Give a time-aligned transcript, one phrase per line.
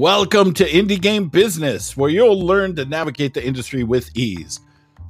[0.00, 4.60] Welcome to Indie Game Business, where you'll learn to navigate the industry with ease.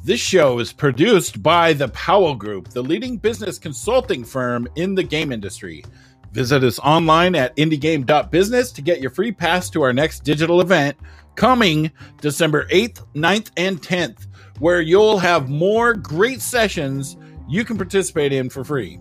[0.02, 5.04] This show is produced by the Powell Group, the leading business consulting firm in the
[5.04, 5.84] game industry.
[6.32, 10.96] Visit us online at indiegame.business to get your free pass to our next digital event
[11.36, 14.27] coming December 8th, 9th, and 10th,
[14.59, 17.16] where you'll have more great sessions
[17.49, 18.99] you can participate in for free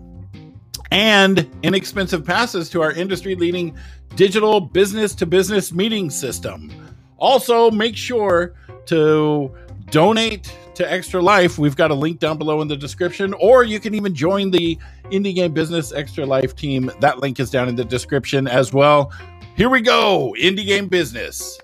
[0.90, 3.76] and inexpensive passes to our industry leading
[4.16, 6.70] digital business to business meeting system.
[7.18, 8.54] Also, make sure
[8.86, 9.54] to
[9.90, 11.58] donate to Extra Life.
[11.58, 14.78] We've got a link down below in the description, or you can even join the
[15.10, 16.90] Indie Game Business Extra Life team.
[17.00, 19.12] That link is down in the description as well.
[19.56, 21.60] Here we go Indie Game Business.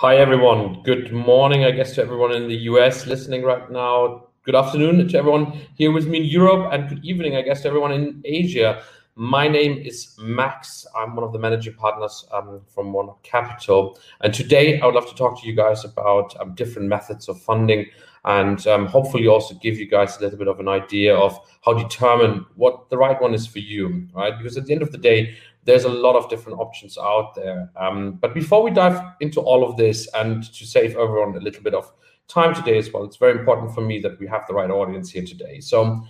[0.00, 0.82] Hi, everyone.
[0.82, 4.28] Good morning, I guess, to everyone in the US listening right now.
[4.44, 7.68] Good afternoon to everyone here with me in Europe, and good evening, I guess, to
[7.68, 8.82] everyone in Asia.
[9.14, 10.86] My name is Max.
[10.96, 13.98] I'm one of the managing partners um, from One Capital.
[14.22, 17.38] And today I would love to talk to you guys about um, different methods of
[17.42, 17.84] funding
[18.24, 21.74] and um, hopefully also give you guys a little bit of an idea of how
[21.74, 24.36] to determine what the right one is for you, right?
[24.38, 27.70] Because at the end of the day, there's a lot of different options out there.
[27.76, 31.62] Um, but before we dive into all of this and to save everyone a little
[31.62, 31.92] bit of
[32.28, 35.10] time today as well, it's very important for me that we have the right audience
[35.10, 35.60] here today.
[35.60, 36.02] So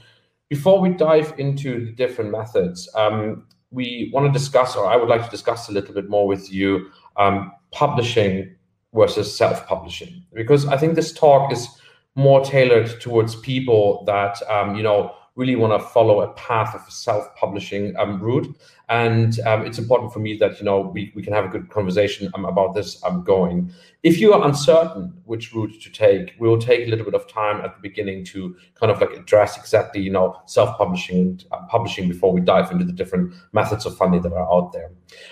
[0.49, 5.09] before we dive into the different methods, um, we want to discuss, or I would
[5.09, 8.55] like to discuss a little bit more with you, um, publishing
[8.93, 11.69] versus self-publishing, because I think this talk is
[12.17, 16.93] more tailored towards people that um, you know really want to follow a path of
[16.93, 18.49] self-publishing um, route
[18.91, 21.71] and um, it's important for me that you know we, we can have a good
[21.71, 23.73] conversation um, about this um, going.
[24.03, 27.61] If you are uncertain which route to take we'll take a little bit of time
[27.65, 32.09] at the beginning to kind of like address exactly you know self-publishing and uh, publishing
[32.09, 34.91] before we dive into the different methods of funding that are out there.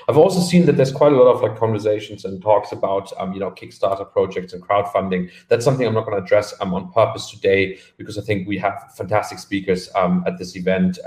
[0.08, 3.32] I've also seen that there's quite a lot of like conversations and talks about um,
[3.32, 5.30] you know kickstarter projects and crowdfunding.
[5.48, 8.56] That's something i'm not going to address um, on purpose today because i think we
[8.58, 10.98] have fantastic speakers um, at this event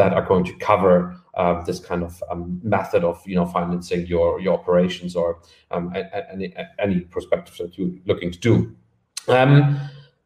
[0.00, 4.06] that are going to cover uh, this kind of um, method of you know financing
[4.06, 5.40] your your operations or
[5.70, 5.94] um,
[6.32, 8.54] any any perspectives that you're looking to do.
[9.28, 9.78] Um,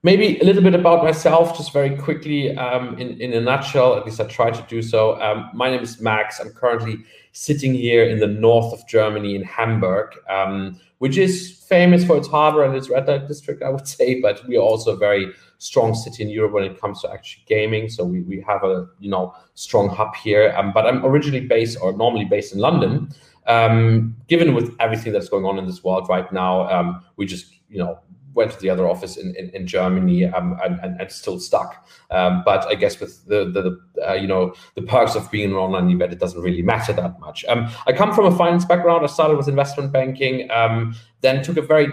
[0.04, 3.96] maybe a little bit about myself, just very quickly um, in in a nutshell.
[3.96, 5.20] At least I try to do so.
[5.20, 6.38] Um, my name is Max.
[6.40, 6.98] I'm currently
[7.32, 12.26] sitting here in the north of Germany in Hamburg, um, which is famous for its
[12.26, 14.22] harbor and its red light district, I would say.
[14.22, 17.44] But we are also a very strong city in Europe when it comes to actually
[17.46, 17.90] gaming.
[17.90, 20.54] So we, we have a you know strong hub here.
[20.56, 23.10] Um, but I'm originally based or normally based in London.
[23.46, 27.52] Um, given with everything that's going on in this world right now, um, we just
[27.68, 27.98] you know
[28.34, 31.86] went to the other office in, in, in Germany um, and, and, and, still stuck.
[32.10, 33.62] Um, but I guess with the, the,
[33.94, 36.92] the uh, you know the perks of being an online event, it doesn't really matter
[36.92, 37.44] that much.
[37.48, 39.04] Um, I come from a finance background.
[39.04, 41.88] I started with investment banking, um, then took a very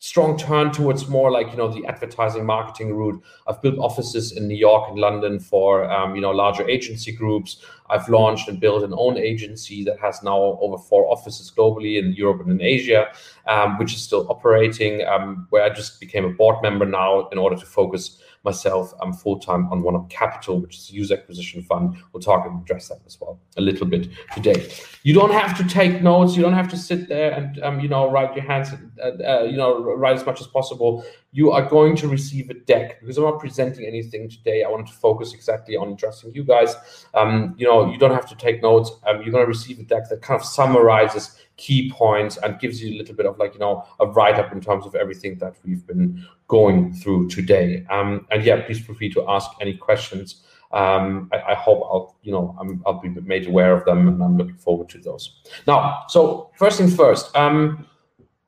[0.00, 3.22] strong turn towards more like you know the advertising marketing route.
[3.46, 7.58] I've built offices in new york and london for um, you know larger agency groups.
[7.90, 12.12] I've launched and built an own agency that has now over four offices globally in
[12.14, 13.08] europe and in asia
[13.46, 17.36] um, which is still operating um, where i just became a board member now in
[17.36, 21.14] order to focus myself I'm full time on One Up Capital, which is a user
[21.14, 21.96] acquisition fund.
[22.12, 24.70] We'll talk and address that as well a little bit today.
[25.02, 26.36] You don't have to take notes.
[26.36, 28.70] You don't have to sit there and um, you know write your hands,
[29.02, 31.04] uh, uh, you know, write as much as possible.
[31.32, 34.64] You are going to receive a deck because I'm not presenting anything today.
[34.64, 36.74] I want to focus exactly on addressing you guys.
[37.14, 38.90] Um, you know, you don't have to take notes.
[39.06, 42.82] Um, you're going to receive a deck that kind of summarizes key points and gives
[42.82, 45.36] you a little bit of like you know a write up in terms of everything
[45.38, 47.84] that we've been going through today.
[47.90, 50.42] Um, and yeah, please feel free to ask any questions.
[50.72, 54.22] Um, I, I, hope I'll you know i will be made aware of them, and
[54.22, 55.42] I'm looking forward to those.
[55.66, 57.36] Now, so first things first.
[57.36, 57.86] Um,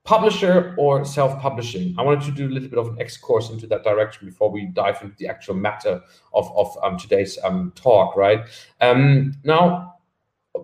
[0.04, 3.84] publisher or self-publishing i wanted to do a little bit of an excursus into that
[3.84, 6.00] direction before we dive into the actual matter
[6.34, 8.40] of, of um, today's um, talk right
[8.80, 9.91] um, now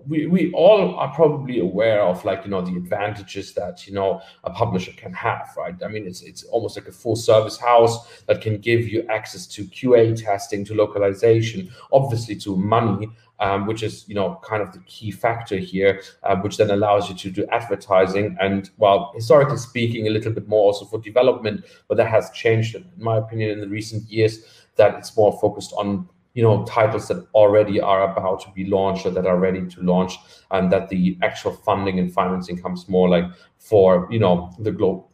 [0.06, 4.20] we, we all are probably aware of like you know the advantages that you know
[4.44, 5.74] a publisher can have right?
[5.82, 9.46] I mean it's it's almost like a full service house that can give you access
[9.46, 13.08] to qa testing to localization obviously to money
[13.40, 17.08] um, which is you know kind of the key factor here uh, which then allows
[17.08, 21.64] you to do advertising and well historically speaking a little bit more also for development
[21.88, 24.44] but that has changed in my opinion in the recent years
[24.76, 26.06] that it's more focused on
[26.38, 29.82] you know titles that already are about to be launched or that are ready to
[29.82, 30.12] launch
[30.52, 33.24] and that the actual funding and financing comes more like
[33.58, 35.10] for you know the global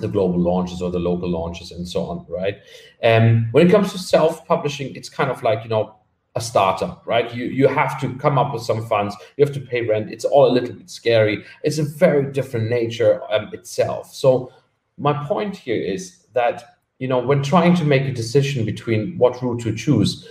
[0.00, 2.58] the global launches or the local launches and so on right?
[3.00, 5.96] And um, when it comes to self-publishing it's kind of like you know
[6.34, 7.34] a startup right?
[7.34, 9.16] You you have to come up with some funds.
[9.38, 10.12] You have to pay rent.
[10.12, 11.42] It's all a little bit scary.
[11.64, 14.14] It's a very different nature um, itself.
[14.14, 14.52] So
[14.98, 16.56] my point here is that
[16.98, 20.28] you know when trying to make a decision between what route to choose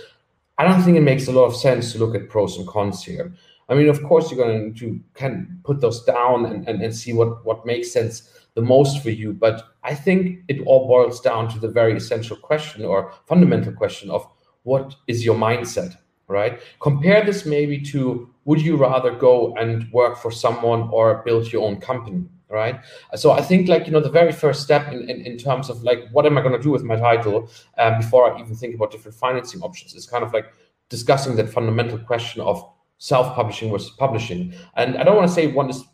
[0.58, 3.04] I don't think it makes a lot of sense to look at pros and cons
[3.04, 3.34] here.
[3.68, 7.12] I mean, of course, you're going to can put those down and, and, and see
[7.12, 9.32] what, what makes sense the most for you.
[9.32, 14.10] But I think it all boils down to the very essential question or fundamental question
[14.10, 14.26] of
[14.62, 15.96] what is your mindset,
[16.28, 16.60] right?
[16.80, 21.66] Compare this maybe to would you rather go and work for someone or build your
[21.66, 22.24] own company?
[22.48, 22.80] Right?
[23.14, 25.82] So i think like you know the very first step in, in, in terms of
[25.82, 28.74] like what am i going to do with my title um, before i even think
[28.74, 30.46] about different financing options is kind of like
[30.88, 32.64] discussing that fundamental question of
[32.98, 34.54] self-publishing versus publishing.
[34.76, 35.84] And i don't want to say one is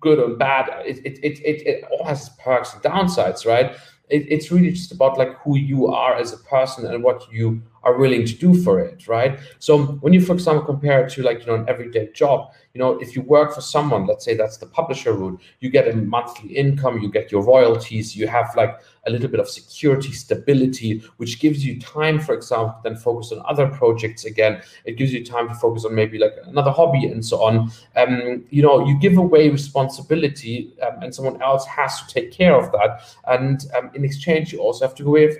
[0.00, 3.76] good or bad it, it, it, it, it all has perks and downsides right?
[4.10, 7.62] It, it's really just about like who you are as a person and what you
[7.84, 9.38] are willing to do for it, right?
[9.58, 12.80] So when you, for example, compare it to like you know an everyday job, you
[12.80, 15.94] know if you work for someone, let's say that's the publisher route, you get a
[15.94, 21.02] monthly income, you get your royalties, you have like a little bit of security, stability,
[21.18, 24.62] which gives you time, for example, then focus on other projects again.
[24.84, 27.70] It gives you time to focus on maybe like another hobby and so on.
[27.96, 32.54] Um, you know, you give away responsibility, um, and someone else has to take care
[32.54, 33.02] of that.
[33.28, 35.36] And um, in exchange, you also have to give away,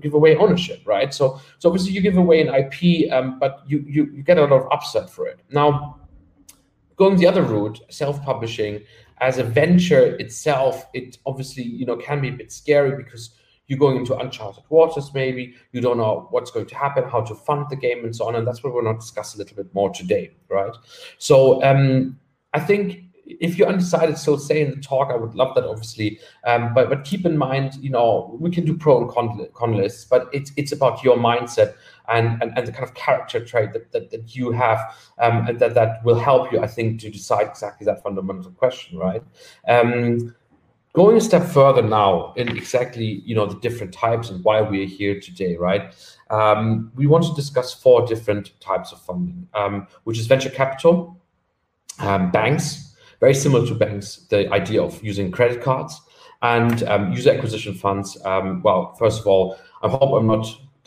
[0.00, 1.12] give away ownership, right?
[1.12, 4.42] So, so obviously you give away an IP, um, but you, you you get a
[4.42, 5.40] lot of upside for it.
[5.50, 5.98] Now,
[6.96, 8.82] going the other route, self-publishing
[9.18, 13.30] as a venture itself, it obviously you know can be a bit scary because
[13.66, 15.12] you're going into uncharted waters.
[15.12, 18.28] Maybe you don't know what's going to happen, how to fund the game, and so
[18.28, 18.36] on.
[18.36, 20.74] And that's what we're going to discuss a little bit more today, right?
[21.18, 22.18] So um,
[22.52, 25.10] I think if you're undecided, so say in the talk.
[25.10, 26.20] I would love that, obviously.
[26.44, 29.76] Um, but but keep in mind, you know, we can do pro and con, con
[29.76, 31.74] lists, but it's it's about your mindset
[32.08, 34.78] and, and, and the kind of character trait that, that, that you have
[35.18, 38.98] um, and that, that will help you, I think, to decide exactly that fundamental question,
[38.98, 39.22] right?
[39.66, 40.34] Um,
[40.92, 44.86] going a step further now in exactly you know the different types and why we're
[44.86, 45.94] here today right
[46.30, 51.20] um, we want to discuss four different types of funding um, which is venture capital
[51.98, 52.85] um, banks
[53.20, 56.00] very similar to banks the idea of using credit cards
[56.42, 60.46] and um, user acquisition funds um, well first of all i hope i'm not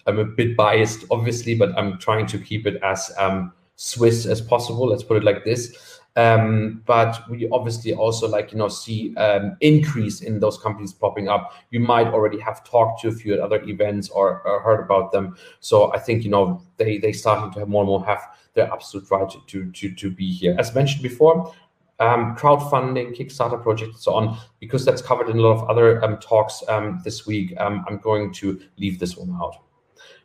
[0.10, 4.42] I'm a bit biased, obviously, but I'm trying to keep it as um, Swiss as
[4.42, 4.88] possible.
[4.88, 6.00] Let's put it like this.
[6.16, 11.30] Um, but we obviously also like you know see um, increase in those companies popping
[11.30, 11.54] up.
[11.70, 15.12] You might already have talked to a few at other events or, or heard about
[15.12, 15.38] them.
[15.60, 18.24] So I think you know they they starting to have more and more have
[18.56, 20.56] their absolute right to to to be here.
[20.58, 21.54] As mentioned before,
[22.00, 26.18] um, crowdfunding, Kickstarter projects, so on, because that's covered in a lot of other um,
[26.18, 27.54] talks um, this week.
[27.60, 29.58] Um, I'm going to leave this one out.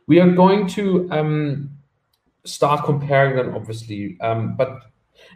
[0.07, 1.71] We are going to um,
[2.45, 4.83] start comparing them, obviously, um, but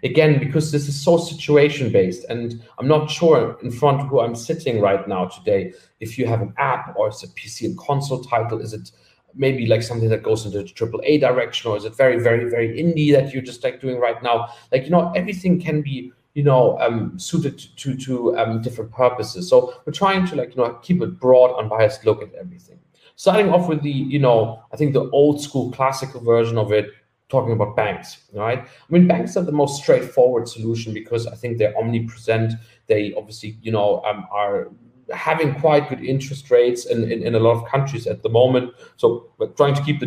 [0.03, 4.21] again, because this is so situation based, and I'm not sure in front of who
[4.21, 7.77] I'm sitting right now today if you have an app or it's a PC and
[7.77, 8.92] console title, is it
[9.35, 12.49] maybe like something that goes into the triple A direction, or is it very, very,
[12.49, 14.49] very indie that you're just like doing right now?
[14.71, 19.50] Like you know, everything can be you know um, suited to to um, different purposes.
[19.50, 22.80] So we're trying to like you know keep a broad, unbiased look at everything
[23.19, 26.86] starting off with the, you know, I think the old school classical version of it,
[27.28, 28.60] talking about banks, right?
[28.60, 32.54] I mean, banks are the most straightforward solution because I think they're omnipresent.
[32.88, 34.69] They obviously, you know, um, are
[35.14, 38.74] having quite good interest rates in, in, in, a lot of countries at the moment.
[38.96, 40.06] So we're trying to keep the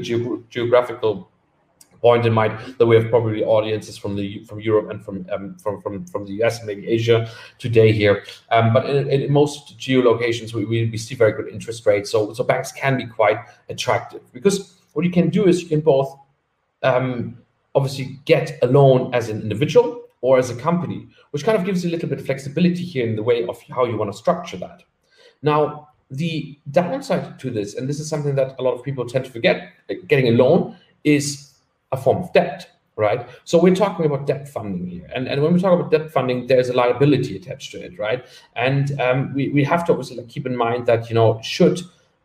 [0.49, 1.31] geographical
[2.03, 5.57] point in mind that we have probably audiences from the from Europe and from um,
[5.57, 8.25] from, from from the US and maybe Asia today here.
[8.51, 12.11] Um, but in, in, most geolocations, we, we see very good interest rates.
[12.11, 13.39] So so banks can be quite
[13.71, 16.19] attractive because what you can do is you can both
[16.83, 17.39] um,
[17.75, 21.83] obviously get a loan as an individual or as a company, which kind of gives
[21.83, 24.17] you a little bit of flexibility here in the way of how you want to
[24.17, 24.83] structure that.
[25.43, 29.25] Now, the downside to this, and this is something that a lot of people tend
[29.25, 29.73] to forget,
[30.07, 31.52] getting a loan is
[31.93, 33.29] a form of debt, right?
[33.45, 35.09] So we're talking about debt funding here.
[35.15, 38.27] And, and when we talk about debt funding, there's a liability attached to it, right?
[38.57, 41.81] And um, we, we have to obviously like keep in mind that, you know, should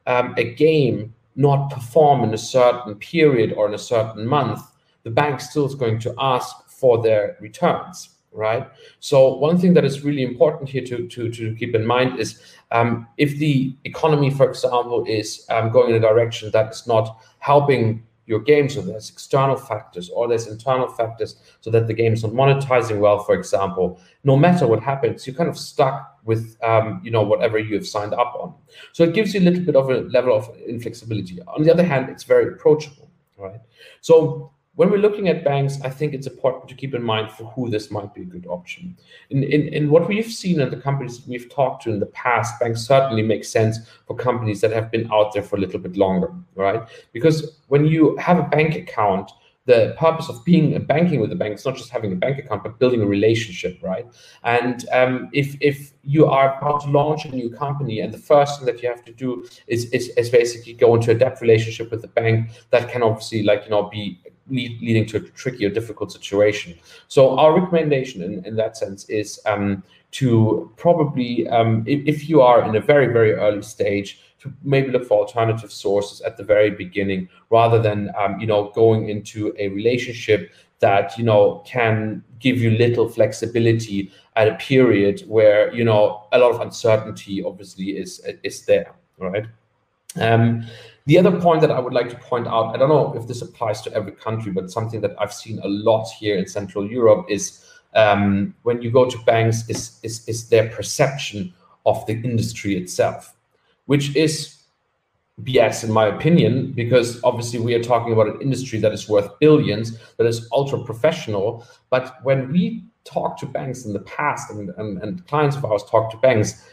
[0.08, 4.62] um, a game not perform in a certain period or in a certain month,
[5.04, 8.68] the bank still is going to ask for their returns, right?
[9.00, 12.42] So one thing that is really important here to, to, to keep in mind is
[12.72, 17.20] um, if the economy, for example, is um, going in a direction that is not
[17.40, 18.70] helping your game.
[18.70, 23.00] So there's external factors or there's internal factors so that the game is not monetizing
[23.00, 24.00] well, for example.
[24.24, 27.88] No matter what happens, you're kind of stuck with um, you know whatever you have
[27.88, 28.54] signed up on.
[28.92, 31.42] So it gives you a little bit of a level of inflexibility.
[31.48, 33.62] On the other hand, it's very approachable, right?
[34.02, 37.46] So when we're looking at banks, I think it's important to keep in mind for
[37.46, 38.96] who this might be a good option.
[39.32, 43.24] In, what we've seen in the companies we've talked to in the past, banks certainly
[43.24, 46.88] make sense for companies that have been out there for a little bit longer, right?
[47.12, 49.32] Because when you have a bank account,
[49.66, 52.38] the purpose of being a banking with a bank is not just having a bank
[52.38, 54.06] account, but building a relationship, right?
[54.44, 58.58] And um, if if you are about to launch a new company, and the first
[58.58, 61.92] thing that you have to do is, is is basically go into a debt relationship
[61.92, 65.66] with the bank, that can obviously like you know be lead, leading to a tricky
[65.66, 66.76] or difficult situation.
[67.08, 72.42] So our recommendation in, in that sense is um, to probably um, if, if you
[72.42, 76.44] are in a very very early stage to maybe look for alternative sources at the
[76.44, 82.24] very beginning rather than um, you know going into a relationship that you know can
[82.40, 87.98] give you little flexibility at a period where you know a lot of uncertainty obviously
[87.98, 89.46] is is there right
[90.20, 90.66] um,
[91.08, 93.42] the other point that I would like to point out, I don't know if this
[93.42, 97.26] applies to every country, but something that I've seen a lot here in Central Europe
[97.28, 101.54] is um, when you go to banks, is, is, is their perception
[101.86, 103.34] of the industry itself
[103.88, 104.54] which is
[105.44, 109.28] BS in my opinion, because obviously we are talking about an industry that is worth
[109.40, 111.66] billions, that is ultra professional.
[111.90, 115.84] But when we talk to banks in the past and, and, and clients of ours
[115.84, 116.66] talk to banks,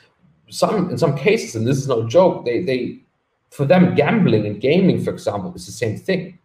[0.50, 3.03] some in some cases, and this is no joke, they they
[3.54, 6.38] for them gambling and gaming, for example, is the same thing.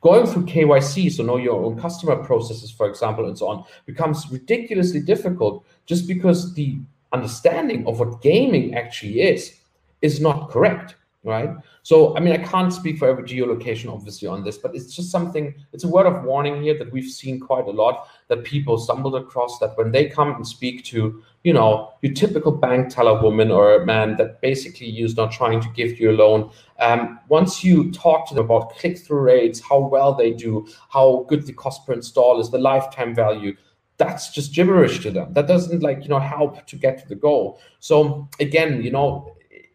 [0.00, 4.30] Going through KYC, so know your own customer processes, for example, and so on, becomes
[4.30, 6.78] ridiculously difficult just because the
[7.12, 9.60] understanding of what gaming actually is
[10.00, 11.50] is not correct, right?
[11.82, 15.10] So, I mean, I can't speak for every geolocation, obviously, on this, but it's just
[15.10, 18.78] something, it's a word of warning here that we've seen quite a lot that people
[18.78, 23.20] stumbled across that when they come and speak to, you know, your typical bank teller
[23.20, 27.18] woman or a man that basically you's not trying to give you a loan, um,
[27.28, 31.46] once you talk to them about click through rates, how well they do, how good
[31.46, 33.56] the cost per install is, the lifetime value,
[33.96, 35.32] that's just gibberish to them.
[35.32, 37.60] That doesn't like, you know, help to get to the goal.
[37.78, 39.33] So again, you know,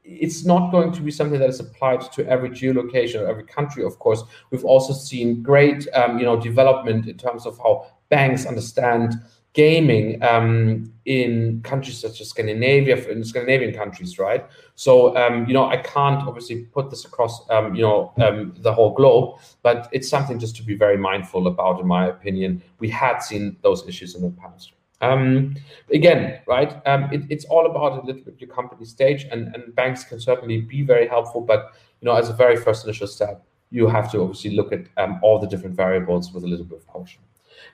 [0.09, 3.83] it's not going to be something that is applied to every geolocation or every country.
[3.83, 8.45] Of course, we've also seen great, um, you know, development in terms of how banks
[8.45, 9.15] understand
[9.53, 14.47] gaming um, in countries such as Scandinavia, in Scandinavian countries, right?
[14.75, 18.73] So, um, you know, I can't obviously put this across, um, you know, um, the
[18.73, 22.61] whole globe, but it's something just to be very mindful about, in my opinion.
[22.79, 24.73] We had seen those issues in the past.
[25.01, 25.55] Um,
[25.93, 26.81] again, right?
[26.85, 30.19] Um, it, it's all about a little bit your company stage, and, and banks can
[30.19, 31.41] certainly be very helpful.
[31.41, 34.87] But you know, as a very first initial step, you have to obviously look at
[34.97, 37.21] um, all the different variables with a little bit of caution.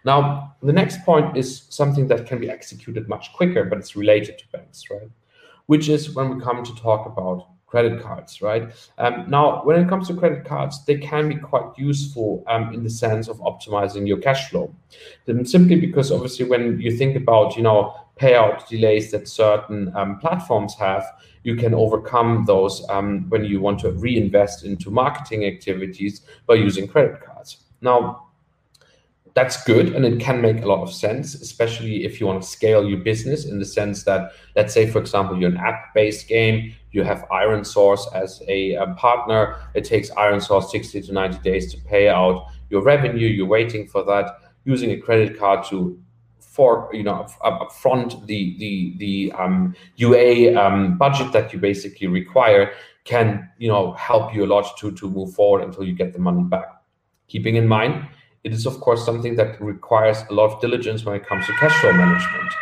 [0.03, 4.37] Now, the next point is something that can be executed much quicker, but it's related
[4.39, 5.09] to banks, right?
[5.67, 8.63] Which is when we come to talk about credit cards, right?
[8.97, 12.83] Um, now, when it comes to credit cards, they can be quite useful um, in
[12.83, 14.73] the sense of optimizing your cash flow.
[15.25, 20.19] Then simply because obviously when you think about, you know, payout delays that certain um,
[20.19, 21.03] platforms have,
[21.43, 26.87] you can overcome those um, when you want to reinvest into marketing activities by using
[26.87, 27.57] credit cards.
[27.81, 28.24] Now,
[29.35, 32.47] that's good and it can make a lot of sense especially if you want to
[32.47, 36.73] scale your business in the sense that let's say for example you're an app-based game
[36.91, 41.79] you have ironSource as a, a partner it takes ironSource 60 to 90 days to
[41.81, 45.99] pay out your revenue you're waiting for that using a credit card to
[46.39, 52.71] for you know upfront the the the um, UA um, budget that you basically require
[53.03, 56.19] can you know help you a lot to to move forward until you get the
[56.19, 56.67] money back.
[57.27, 58.07] Keeping in mind
[58.45, 61.53] it is of course something that requires a lot of diligence when it comes to
[61.53, 62.53] cash flow management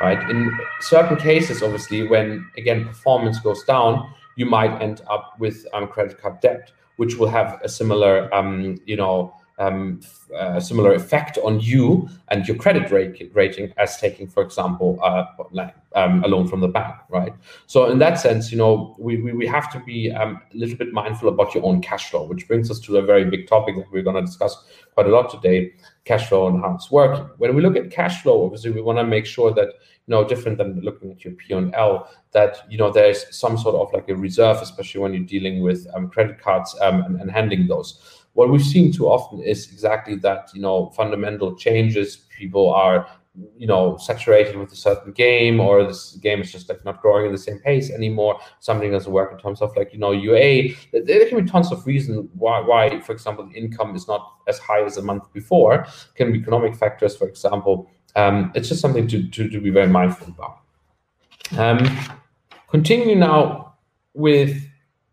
[0.00, 0.30] right?
[0.30, 5.86] In certain cases obviously when again performance goes down you might end up with um,
[5.88, 10.00] credit card debt which will have a similar um, you know um,
[10.36, 15.24] uh, similar effect on you and your credit rate, rating as taking, for example, uh,
[15.94, 17.34] um, a loan from the bank, right?
[17.66, 20.76] So in that sense, you know, we, we, we have to be um, a little
[20.76, 23.76] bit mindful about your own cash flow, which brings us to a very big topic
[23.76, 24.64] that we're going to discuss
[24.94, 25.72] quite a lot today,
[26.04, 27.24] cash flow and how it's working.
[27.36, 30.26] When we look at cash flow, obviously we want to make sure that, you know,
[30.26, 34.16] different than looking at your P&L, that, you know, there's some sort of like a
[34.16, 38.50] reserve, especially when you're dealing with um, credit cards um, and, and handling those what
[38.50, 42.16] we've seen too often is exactly that you know fundamental changes.
[42.38, 43.06] People are
[43.56, 47.26] you know saturated with a certain game or this game is just like not growing
[47.26, 48.38] at the same pace anymore.
[48.60, 51.86] Something doesn't work in terms of like you know ua there can be tons of
[51.86, 55.86] reasons why why for example the income is not as high as a month before.
[56.14, 57.90] Can be economic factors for example.
[58.14, 60.58] Um, it's just something to, to, to be very mindful about.
[61.58, 61.98] Um,
[62.70, 63.76] continue now
[64.12, 64.62] with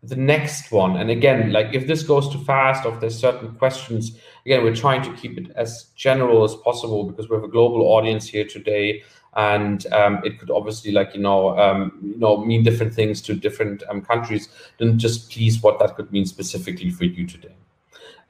[0.02, 0.96] the next one.
[0.96, 4.74] And again like if this goes too fast or if there's certain questions again we're
[4.74, 8.44] trying to keep it as general as possible because we have a global audience here
[8.44, 9.02] today.
[9.36, 13.34] And um, it could obviously like you know um, you know mean different things to
[13.34, 14.48] different um, countries.
[14.78, 17.54] Then just please what that could mean specifically for you today.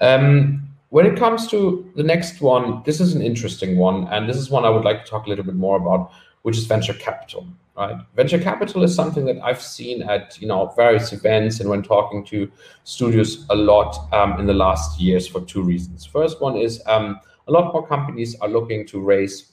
[0.01, 4.09] Um, when it comes to the next one this is an interesting one.
[4.09, 6.11] And this is one i would like to talk a little bit more about
[6.43, 7.47] which is venture capital
[7.81, 7.97] right?
[8.15, 12.25] Venture capital is something that I've seen at you know various events and when talking
[12.27, 12.51] to
[12.85, 16.05] studios a lot um, in the last years for two reasons.
[16.05, 17.19] First one is um,
[17.49, 19.53] a lot more companies are looking to raise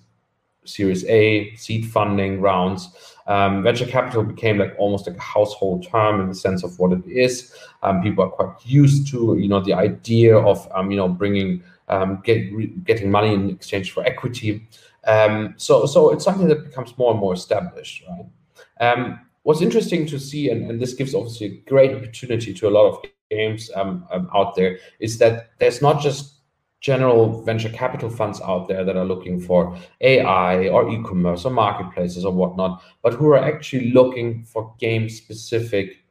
[0.65, 2.89] Series A, seed funding rounds.
[3.27, 6.91] Um, venture capital became like almost like a household term in the sense of what
[6.91, 7.55] it is.
[7.83, 11.63] Um, people are quite used to you know the idea of um, you know bringing
[11.87, 14.67] um, get, getting money in exchange for equity.
[15.05, 18.25] Um, so, so it's something that becomes more and more established, right?
[18.79, 22.69] Um, what's interesting to see, and, and, this gives obviously a great opportunity to a
[22.69, 26.33] lot of games um, um, out there, is that there's not just
[26.79, 32.23] general venture capital funds out there that are looking for AI or e-commerce or marketplaces
[32.23, 36.03] or whatnot, but who are actually looking for game-specific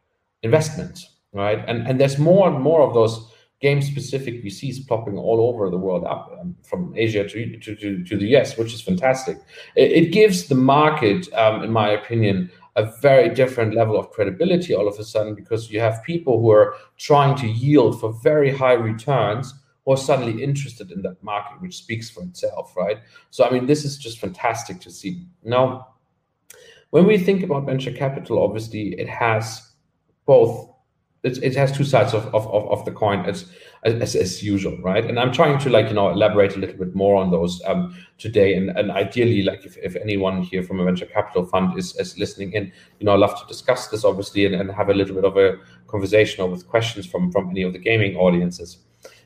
[0.42, 1.62] investments, right?
[1.68, 5.78] And and there's more and more of those game specific VCs popping all over the
[5.78, 9.38] world up um, from Asia to, to, to, to, the US, which is fantastic.
[9.74, 14.74] It, it gives the market, um, in my opinion, a very different level of credibility
[14.74, 18.54] all of a sudden because you have people who are trying to yield for very
[18.54, 22.98] high returns who are suddenly interested in that market, which speaks for itself, right?
[23.30, 25.24] So, I mean, this is just fantastic to see.
[25.42, 25.94] Now,
[26.90, 29.72] when we think about venture capital, obviously, it has
[30.26, 30.70] both
[31.26, 33.50] it, it has two sides of, of, of, the coin as,
[33.82, 35.04] as as usual, right?
[35.04, 37.96] And I'm trying to like you know elaborate a little bit more on those um,
[38.16, 38.54] today.
[38.54, 42.16] And, and ideally, like if, if anyone here from a venture capital fund is, is
[42.16, 45.16] listening in, you know, I'd love to discuss this obviously and, and have a little
[45.16, 48.78] bit of a conversation or with questions from from any of the gaming audiences.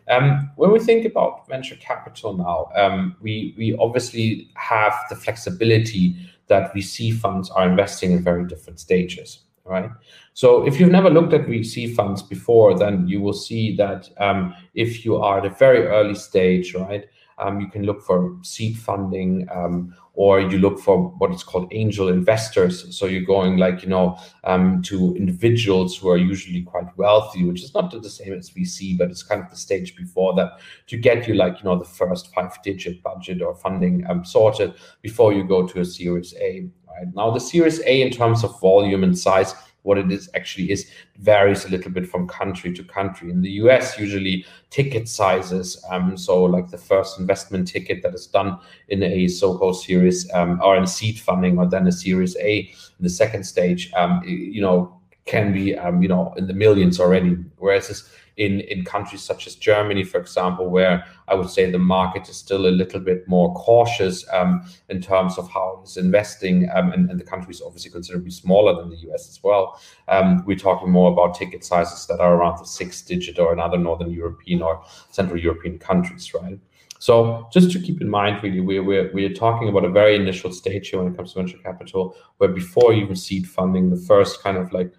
[0.09, 6.16] Um, when we think about venture capital now, um, we we obviously have the flexibility
[6.46, 9.90] that VC funds are investing in very different stages right?
[10.35, 14.55] So if you've never looked at VC funds before, then you will see that um,
[14.75, 17.07] if you are at a very early stage, right,
[17.40, 21.68] um, you can look for seed funding um, or you look for what is called
[21.73, 22.94] angel investors.
[22.96, 27.62] So you're going like, you know, um, to individuals who are usually quite wealthy, which
[27.62, 30.99] is not the same as VC, but it's kind of the stage before that to
[30.99, 35.33] get you like, you know, the first five digit budget or funding um, sorted before
[35.33, 36.68] you go to a series A.
[36.96, 40.70] Right now, the Series A in terms of volume and size, what it is actually
[40.70, 43.31] is varies a little bit from country to country.
[43.31, 48.26] In the US, usually ticket sizes, um, so like the first investment ticket that is
[48.26, 52.59] done in a so-called Series um, or in seed funding, or then a Series A
[52.61, 57.00] in the second stage, um, you know, can be um, you know in the millions
[57.00, 57.37] already.
[57.59, 62.29] Whereas in in countries such as Germany, for example, where I would say the market
[62.29, 66.90] is still a little bit more cautious um, in terms of how it's investing, um,
[66.92, 69.79] and, and, the country is obviously considerably smaller than the US as well.
[70.09, 73.61] Um, we're talking more about ticket sizes that are around the six digit or in
[73.61, 76.59] other Northern European or Central European countries, right?
[76.98, 80.53] So just to keep in mind, really, we're, we're, we're talking about a very initial
[80.53, 84.42] stage here when it comes to venture capital, where before even seed funding, the first
[84.42, 84.92] kind of like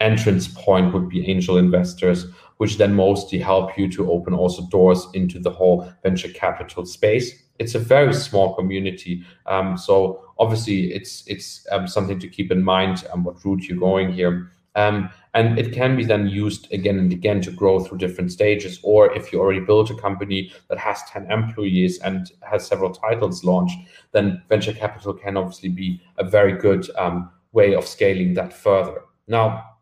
[0.00, 2.26] entrance point would be angel investors,
[2.58, 7.42] which then mostly help you to open also doors into the whole venture capital space.
[7.58, 12.62] It's a very small community, um, so obviously it's it's um, something to keep in
[12.62, 14.52] mind um, what route you're going here.
[14.74, 18.78] Um, and it can be then used again and again to grow through different stages.
[18.82, 23.42] Or if you already built a company that has 10 employees and has several titles
[23.42, 23.78] launched,
[24.12, 29.00] then venture capital can obviously be a very good um, way of scaling that further.
[29.26, 29.76] Now,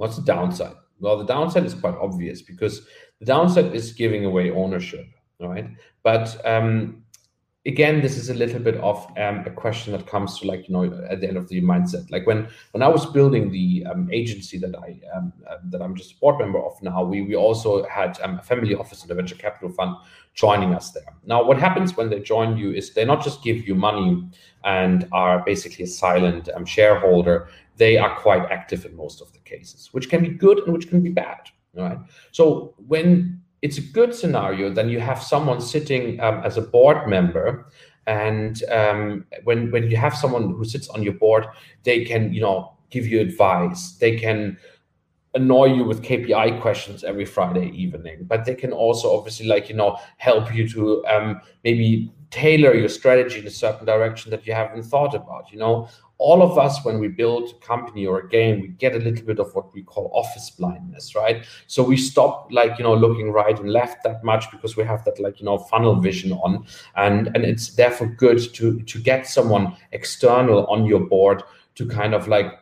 [0.00, 0.79] What's the downside?
[1.00, 2.86] Well, the downside is quite obvious because
[3.18, 5.06] the downside is giving away ownership,
[5.40, 5.68] right?
[6.02, 6.99] But um,
[7.66, 10.74] again, this is a little bit of um, a question that comes to like you
[10.74, 12.10] know at the end of the mindset.
[12.10, 15.94] Like when when I was building the um, agency that I um, uh, that I'm
[15.94, 19.10] just a board member of now, we we also had um, a family office and
[19.10, 19.96] a venture capital fund
[20.34, 21.14] joining us there.
[21.26, 24.24] Now, what happens when they join you is they not just give you money
[24.64, 27.48] and are basically a silent um, shareholder
[27.80, 30.90] they are quite active in most of the cases, which can be good and which
[30.90, 31.48] can be bad.
[31.72, 31.96] Right.
[32.30, 37.08] So when it's a good scenario, then you have someone sitting um, as a board
[37.08, 37.66] member
[38.06, 41.46] and um, when when you have someone who sits on your board,
[41.84, 43.92] they can you know give you advice.
[43.92, 44.58] They can
[45.34, 49.76] annoy you with KPI questions every Friday evening, but they can also obviously like you
[49.76, 54.54] know help you to um, maybe tailor your strategy in a certain direction that you
[54.54, 55.52] haven't thought about.
[55.52, 55.88] You know,
[56.20, 59.24] all of us when we build a company or a game we get a little
[59.24, 61.44] bit of what we call office blindness right?
[61.66, 65.04] So we stop like you know looking right and left that much because we have
[65.06, 66.66] that like you know funnel vision on.
[66.96, 71.42] And and it's therefore good to to get someone external on your board
[71.76, 72.52] to kind of like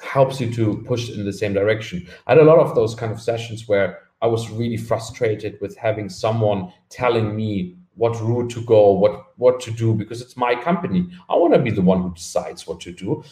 [0.00, 2.06] helps you to push in the same direction.
[2.26, 5.76] I had a lot of those kind of sessions where i was really frustrated with
[5.76, 10.54] having someone telling me what route to go, what what to do, because it's my
[10.54, 11.08] company.
[11.28, 13.22] I want to be the one who decides what to do.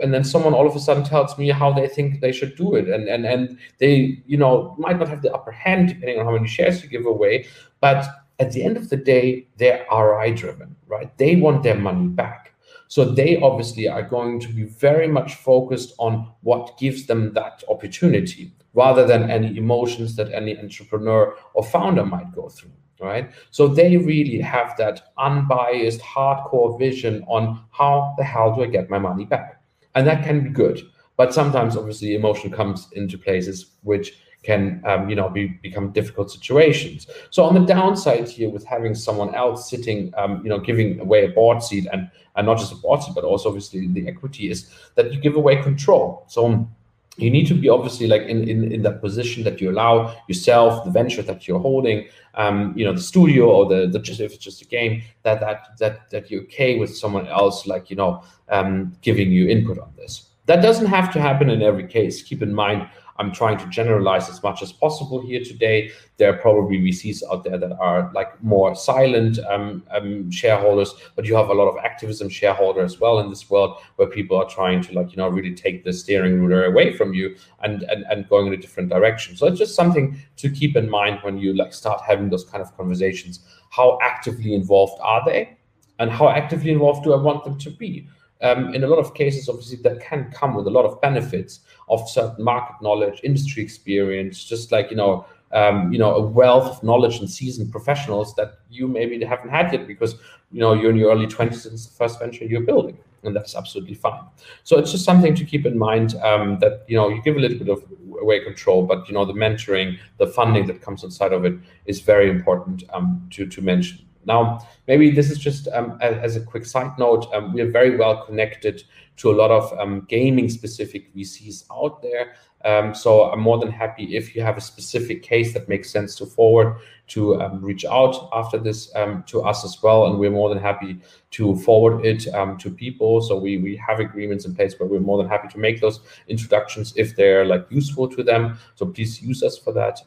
[0.00, 2.74] And then someone all of a sudden tells me how they think they should do
[2.74, 2.88] it.
[2.88, 6.32] And and and they, you know, might not have the upper hand depending on how
[6.32, 7.46] many shares you give away.
[7.80, 8.04] But
[8.40, 11.16] at the end of the day, they're ROI driven, right?
[11.18, 12.52] They want their money back.
[12.88, 17.64] So they obviously are going to be very much focused on what gives them that
[17.68, 23.30] opportunity rather than any emotions that any entrepreneur or founder might go through right?
[23.50, 28.90] So they really have that unbiased, hardcore vision on how the hell do I get
[28.90, 29.62] my money back?
[29.94, 30.82] And that can be good.
[31.16, 36.30] But sometimes, obviously, emotion comes into places which can, um, you know, be, become difficult
[36.30, 37.06] situations.
[37.30, 41.24] So on the downside here, with having someone else sitting, um, you know, giving away
[41.24, 44.50] a board seat and and not just a board seat, but also obviously the equity
[44.50, 46.24] is that you give away control.
[46.28, 46.68] So
[47.16, 50.84] you need to be obviously like in, in, in that position that you allow yourself,
[50.84, 54.34] the venture that you're holding, um, you know, the studio or the, the just if
[54.34, 57.96] it's just a game, that that that that you're okay with someone else like, you
[57.96, 60.28] know, um, giving you input on this.
[60.46, 62.22] That doesn't have to happen in every case.
[62.22, 65.90] Keep in mind, I'm trying to generalize as much as possible here today.
[66.16, 71.24] There are probably VCs out there that are like more silent um, um, shareholders, but
[71.24, 74.48] you have a lot of activism shareholders as well in this world where people are
[74.48, 78.04] trying to like, you know, really take the steering ruler away from you and, and,
[78.10, 79.36] and going in a different direction.
[79.36, 82.62] So it's just something to keep in mind when you like start having those kind
[82.62, 83.40] of conversations.
[83.70, 85.56] How actively involved are they?
[85.98, 88.06] And how actively involved do I want them to be?
[88.42, 91.60] Um, in a lot of cases, obviously, that can come with a lot of benefits
[91.88, 96.76] of certain market knowledge, industry experience, just like you know, um, you know, a wealth
[96.76, 100.16] of knowledge and seasoned professionals that you maybe haven't had yet because
[100.52, 103.34] you know you're in your early 20s and it's the first venture you're building, and
[103.34, 104.22] that's absolutely fine.
[104.64, 107.40] So it's just something to keep in mind um, that you know you give a
[107.40, 107.84] little bit of
[108.20, 111.54] away control, but you know the mentoring, the funding that comes inside of it
[111.86, 114.00] is very important um, to to mention.
[114.26, 117.96] Now, maybe this is just um, as, a quick side note, um, we are very
[117.96, 118.82] well connected
[119.16, 122.34] to a lot of um, gaming specific VCs out there.
[122.64, 126.16] Um, so I'm more than happy if you have a specific case that makes sense
[126.16, 126.76] to forward
[127.08, 130.06] to um, reach out after this um, to us as well.
[130.06, 130.98] And we're more than happy
[131.32, 132.20] to forward it
[132.58, 133.20] to people.
[133.20, 136.00] So we, we have agreements in place where we're more than happy to make those
[136.26, 138.58] introductions if they're like useful to them.
[138.74, 140.00] So please use us for that.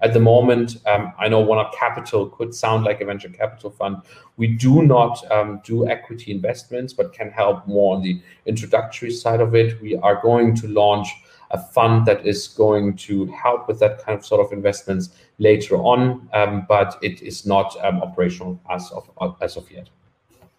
[0.00, 3.96] At the moment, I know One Up Capital could sound like a venture capital fund.
[4.36, 5.22] We do not
[5.64, 9.80] do equity investments, but can help more on the introductory side of it.
[9.82, 11.08] We are going to launch
[11.50, 15.76] a fund that is going to help with that kind of sort of investments later
[15.76, 19.88] on, um, but it is not um, operational as of as of yet.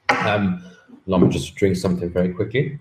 [0.10, 0.64] Um,
[1.06, 2.80] let me just drink something very quickly.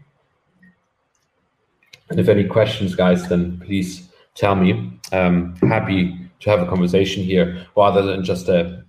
[2.11, 4.99] And if any questions, guys, then please tell me.
[5.13, 8.85] Um, happy to have a conversation here rather than just a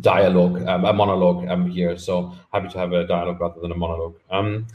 [0.00, 1.96] dialogue, um, a monologue um, here.
[1.96, 4.16] So happy to have a dialogue rather than a monologue.
[4.30, 4.66] Um,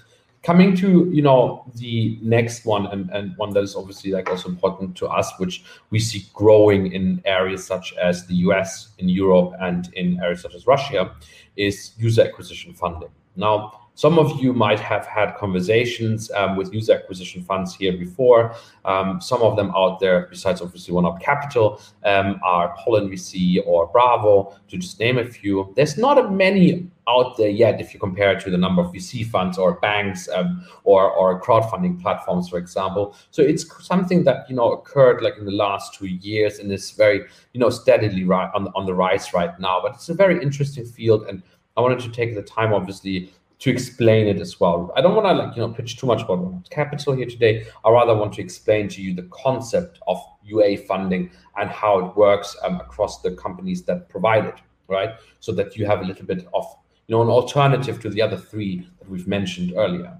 [0.43, 4.49] coming to you know the next one and, and one that is obviously like also
[4.49, 9.53] important to us which we see growing in areas such as the us in europe
[9.61, 11.15] and in areas such as russia
[11.55, 16.93] is user acquisition funding now some of you might have had conversations um, with user
[16.93, 18.55] acquisition funds here before.
[18.85, 23.59] Um, some of them out there, besides obviously One Up Capital, um, are Pollen VC
[23.65, 25.71] or Braavo, to just name a few.
[25.75, 28.91] There's not a many out there yet if you compare it to the number of
[28.93, 33.15] VC funds or banks um, or, or crowdfunding platforms, for example.
[33.31, 36.91] So it's something that you know occurred like in the last two years and is
[36.91, 39.81] very you know steadily right on, on the rise right now.
[39.83, 41.43] But it's a very interesting field, and
[41.75, 44.91] I wanted to take the time, obviously, to explain it as well.
[44.93, 47.65] I don't want to like you know pitch too much about capital here today.
[47.85, 52.17] I rather want to explain to you the concept of UA funding and how it
[52.17, 54.55] works um, across the companies that provide it,
[54.89, 55.11] right?
[55.39, 56.65] So that you have a little bit of
[57.07, 60.11] you know an alternative to the other three that we've mentioned earlier.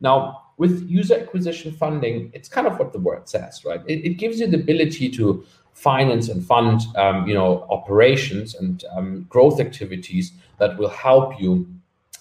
[0.00, 3.80] Now, with user acquisition funding, it's kind of what the word says, right?
[3.88, 8.84] It, it gives you the ability to finance and fund, um, you know, operations and
[8.96, 11.66] um, growth activities that will help you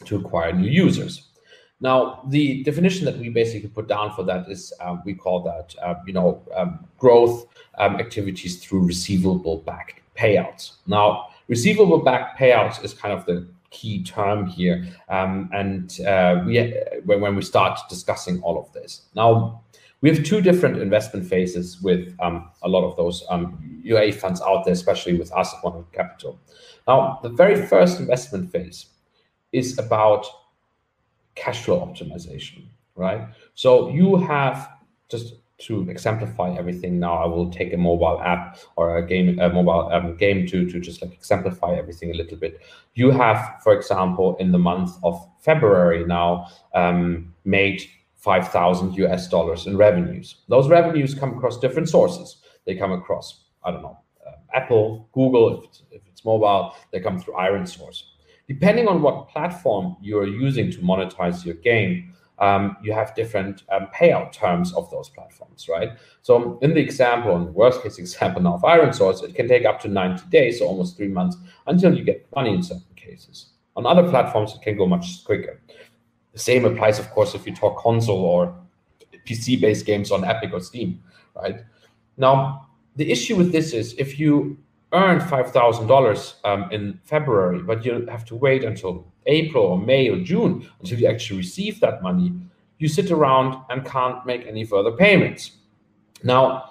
[0.06, 1.30] to acquire new users.
[1.84, 5.76] Now, the definition that we basically put down for that is um, we call that
[5.82, 7.46] uh, you know um, growth
[7.78, 10.78] um, activities through receivable-backed payouts.
[10.88, 17.20] Now, receivable-backed payouts is kind of the key term here, um, and uh, we when,
[17.20, 19.02] when we start discussing all of this.
[19.14, 19.62] Now,
[20.00, 24.42] we have two different investment phases with um, a lot of those um, UA funds
[24.42, 26.40] out there, especially with us at One Capital.
[26.88, 28.88] Now, the very first investment phase
[29.54, 30.26] is about
[31.36, 33.28] cash flow optimization, right?
[33.56, 34.70] So you have
[35.10, 39.50] just to exemplify everything now i will take a mobile app or a game a
[39.50, 42.60] mobile um, game to to just like exemplify everything a little bit.
[42.96, 47.84] You have for example in the month of february now um, made
[48.16, 50.38] 5000 us dollars in revenues.
[50.50, 52.38] Those revenues come across different sources.
[52.66, 57.00] They come across i don't know uh, apple google if it's, if it's mobile they
[57.00, 58.04] come through ironSource
[58.48, 63.88] depending on what platform you're using to monetize your game, um, you have different um,
[63.96, 65.92] payout terms of those platforms, right?
[66.22, 69.66] So in the example, in the worst case example now of ironSource, it can take
[69.66, 73.52] up to 90 days, so almost three months, until you get money in certain cases.
[73.76, 75.62] On other platforms, it can go much quicker.
[76.34, 78.56] The same applies, of course, if you talk console or
[79.28, 81.02] PC-based games on Epic or Steam,
[81.36, 81.62] right?
[82.18, 84.58] Now, the issue with this is if you
[84.94, 90.20] earned $5,000 um, in February, but you have to wait until April or May or
[90.20, 92.34] June until you actually receive that money,
[92.78, 95.52] you sit around and can't make any further payments.
[96.24, 96.70] Now,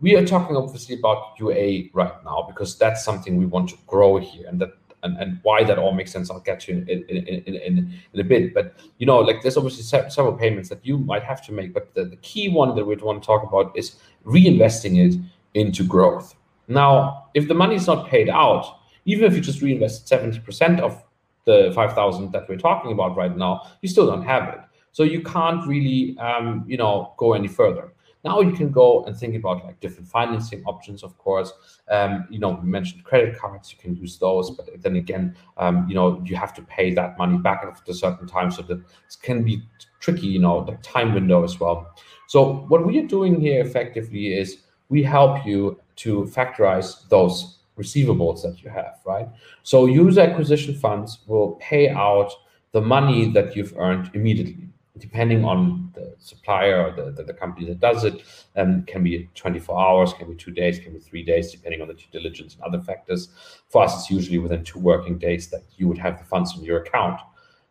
[0.00, 4.18] we are talking obviously about UA right now because that's something we want to grow
[4.18, 4.70] here and that
[5.02, 8.20] and, and why that all makes sense i'll get to in, in, in, in, in
[8.20, 8.52] a bit.
[8.54, 11.94] But you know like there's obviously several payments that you might have to make but
[11.94, 15.20] the, the key one that we'd want to talk about is reinvesting it
[15.54, 16.34] into growth
[16.68, 21.02] now, if the money is not paid out, even if you just reinvest 70% of
[21.44, 24.60] the 5,000 that we're talking about right now, you still don't have it.
[24.92, 27.92] So you can't really, um, you know, go any further.
[28.24, 31.52] Now you can go and think about like different financing options, of course.
[31.88, 35.86] Um, you know, we mentioned credit cards, you can use those, but then again, um,
[35.88, 38.50] you know, you have to pay that money back after a certain time.
[38.50, 38.82] So that
[39.22, 39.62] can be
[40.00, 41.94] tricky, you know, the time window as well.
[42.26, 48.42] So what we are doing here effectively is we help you to factorize those receivables
[48.42, 49.28] that you have, right?
[49.62, 52.32] So user acquisition funds will pay out
[52.72, 54.68] the money that you've earned immediately,
[54.98, 58.22] depending on the supplier or the, the, the company that does it.
[58.56, 61.88] Um, can be 24 hours, can be two days, can be three days, depending on
[61.88, 63.28] the due diligence and other factors.
[63.68, 66.64] For us, it's usually within two working days that you would have the funds in
[66.64, 67.20] your account.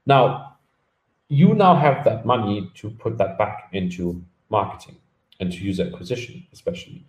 [0.05, 0.57] Now,
[1.27, 4.97] you now have that money to put that back into marketing
[5.39, 7.05] and to user acquisition, especially.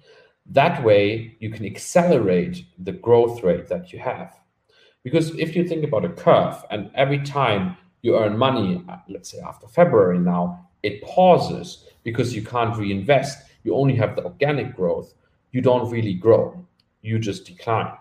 [0.46, 4.38] That way, you can accelerate the growth rate that you have.
[5.02, 9.38] Because if you think about a curve, and every time you earn money, let's say
[9.40, 13.48] after February now, it pauses because you can't reinvest.
[13.64, 15.14] You only have the organic growth.
[15.52, 16.64] You don't really grow,
[17.02, 17.92] you just decline.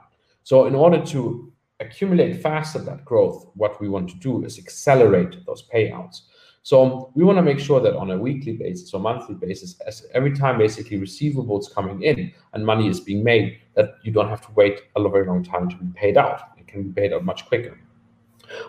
[0.44, 5.46] So, in order to accumulate faster that growth, what we want to do is accelerate
[5.46, 6.22] those payouts.
[6.66, 10.08] So we want to make sure that on a weekly basis or monthly basis, as
[10.16, 14.42] every time basically receivables coming in and money is being made, that you don't have
[14.48, 16.42] to wait a very long time to be paid out.
[16.58, 17.80] It can be paid out much quicker,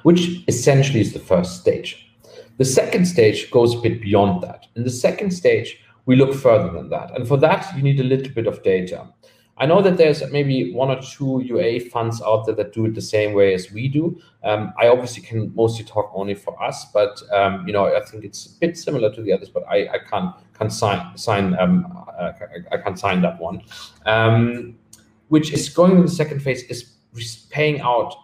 [0.02, 2.14] which essentially is the first stage.
[2.58, 4.66] The second stage goes a bit beyond that.
[4.76, 7.16] In the second stage, we look further than that.
[7.16, 9.08] And for that, you need a little bit of data.
[9.58, 12.94] I know that there's maybe one or two UA funds out there that do it
[12.94, 14.20] the same way as we do.
[14.44, 18.24] Um, I obviously can mostly talk only for us, but um, you know I think
[18.24, 19.48] it's a bit similar to the others.
[19.48, 21.86] But I, I can't can sign sign um,
[22.18, 22.32] uh,
[22.70, 23.62] I can't sign that one.
[24.04, 24.76] Um,
[25.28, 26.96] which is going in the second phase is
[27.50, 28.14] paying out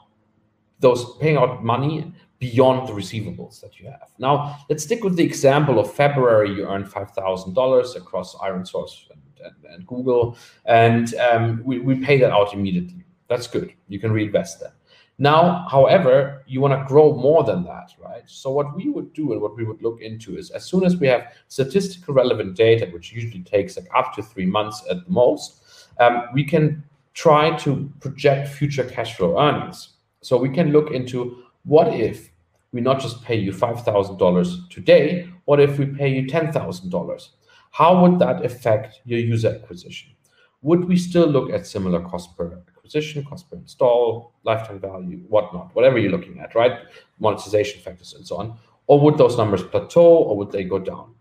[0.81, 4.11] those paying out money beyond the receivables that you have.
[4.19, 6.53] Now let's stick with the example of February.
[6.55, 9.09] You earned five thousand dollars across ironSource
[9.45, 13.05] and, and Google, and um, we, we pay that out immediately.
[13.29, 13.73] That's good.
[13.89, 14.75] You can reinvest that.
[15.19, 18.23] Now, however, you want to grow more than that, right?
[18.27, 20.97] So what we would do and what we would look into is as soon as
[20.97, 25.11] we have statistical relevant data, which usually takes like up to three months at the
[25.11, 25.63] most,
[26.01, 26.83] um, we can
[27.15, 29.91] try to project future cash flow earnings.
[30.23, 32.31] So we can look into what if
[32.73, 37.29] we not just pay you $5,000 today, what if we pay you $10,000?
[37.73, 40.11] How would that affect your user acquisition?
[40.61, 45.75] Would we still look at similar cost per acquisition, cost per install, lifetime value, whatnot,
[45.75, 46.79] whatever you're looking at, right?
[47.19, 48.59] Monetization factors and so on.
[48.87, 51.15] Or would those numbers plateau or would they go down?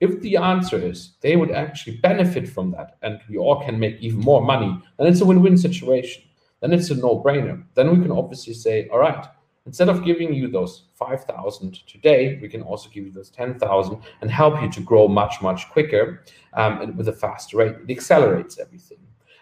[0.00, 4.00] If the answer is they would actually benefit from that and we all can make
[4.00, 6.24] even more money, then it's a win win situation.
[6.60, 7.62] Then it's a no brainer.
[7.74, 9.24] Then we can obviously say, all right,
[9.64, 14.30] Instead of giving you those 5,000 today, we can also give you those 10,000 and
[14.30, 17.76] help you to grow much, much quicker um, and with a faster rate.
[17.86, 18.98] It accelerates everything.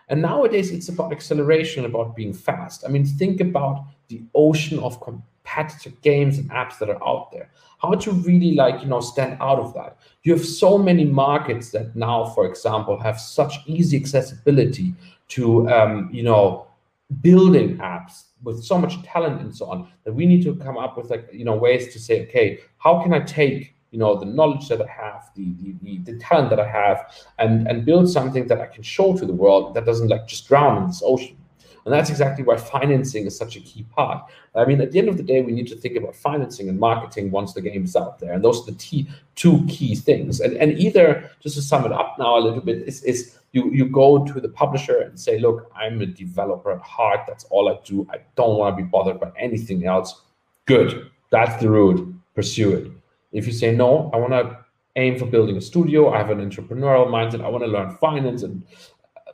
[0.09, 2.85] And nowadays, it's about acceleration, about being fast.
[2.85, 7.48] I mean, think about the ocean of competitive games and apps that are out there.
[7.80, 9.98] How to really like, you know, stand out of that.
[10.24, 14.94] You have so many markets that now, for example, have such easy accessibility
[15.28, 16.66] to, um, you know,
[17.20, 20.96] building apps with so much talent and so on that we need to come up
[20.96, 24.25] with like you know ways to say okay how can i take you know the
[24.25, 28.09] knowledge that i have the the, the, the talent that i have and and build
[28.09, 31.03] something that i can show to the world that doesn't like just drown in this
[31.05, 31.37] ocean
[31.85, 34.25] and that's exactly why financing is such a key part.
[34.55, 36.79] I mean, at the end of the day, we need to think about financing and
[36.79, 38.33] marketing once the game is out there.
[38.33, 40.40] And those are the t- two key things.
[40.40, 43.71] And, and either, just to sum it up now a little bit, is, is you,
[43.71, 47.21] you go to the publisher and say, look, I'm a developer at heart.
[47.27, 48.07] That's all I do.
[48.12, 50.23] I don't want to be bothered by anything else.
[50.66, 51.11] Good.
[51.31, 52.14] That's the route.
[52.35, 52.93] Pursue it.
[53.33, 54.59] If you say, no, I want to
[54.97, 56.12] aim for building a studio.
[56.12, 57.45] I have an entrepreneurial mindset.
[57.45, 58.62] I want to learn finance and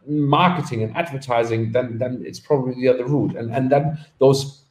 [0.06, 3.36] marketing and advertising, then then it's probably the other route.
[3.36, 4.62] And and then those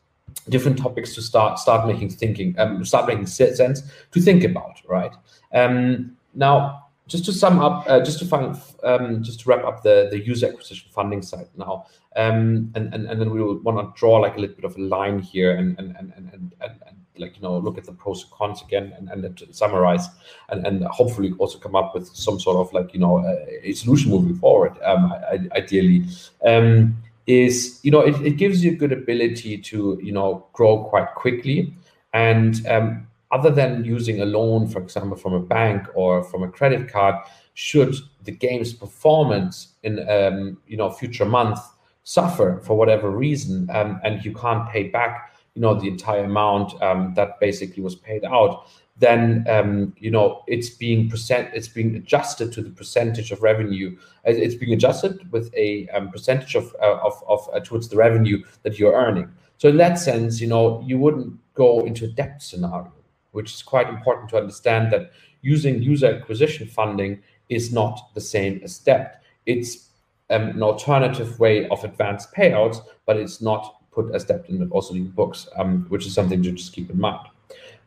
[0.50, 5.13] different topics to start start making thinking um, start making sense to think about, right?
[5.54, 9.84] Um, now, just to sum up, uh, just to find, um, just to wrap up
[9.84, 13.78] the the user acquisition funding side now, um, and, and and then we will want
[13.78, 16.54] to draw like a little bit of a line here and and and and, and,
[16.62, 20.08] and like you know look at the pros and cons again and, and summarize
[20.49, 23.73] and, and hopefully also come up with some sort of like you know a, a
[23.73, 25.13] solution moving forward um,
[25.56, 26.06] ideally.
[26.45, 26.97] Um,
[27.28, 31.13] is you know it, it gives you a good ability to you know grow quite
[31.15, 31.73] quickly.
[32.13, 36.47] And um, other than using a loan for example from a bank or from a
[36.47, 37.15] credit card
[37.54, 41.60] should the game's performance in um, you know future month
[42.04, 46.80] suffer for whatever reason um, and you can't pay back you know the entire amount
[46.82, 51.96] um, that basically was paid out then um, you know it's being percent it's being
[51.96, 53.98] adjusted to the percentage of revenue.
[54.24, 58.44] It's being adjusted with a um, percentage of uh, of, of uh, towards the revenue
[58.63, 59.30] that you're earning.
[59.58, 62.91] So in that sense you know you wouldn't go into a debt scenario
[63.32, 68.62] which is quite important to understand that using user acquisition funding is not the same
[68.63, 69.22] as debt.
[69.46, 69.89] It's
[70.30, 74.94] um, an alternative way of advanced payouts but it's not put as debt in also
[74.94, 77.28] in books, um, which is something to just keep in mind.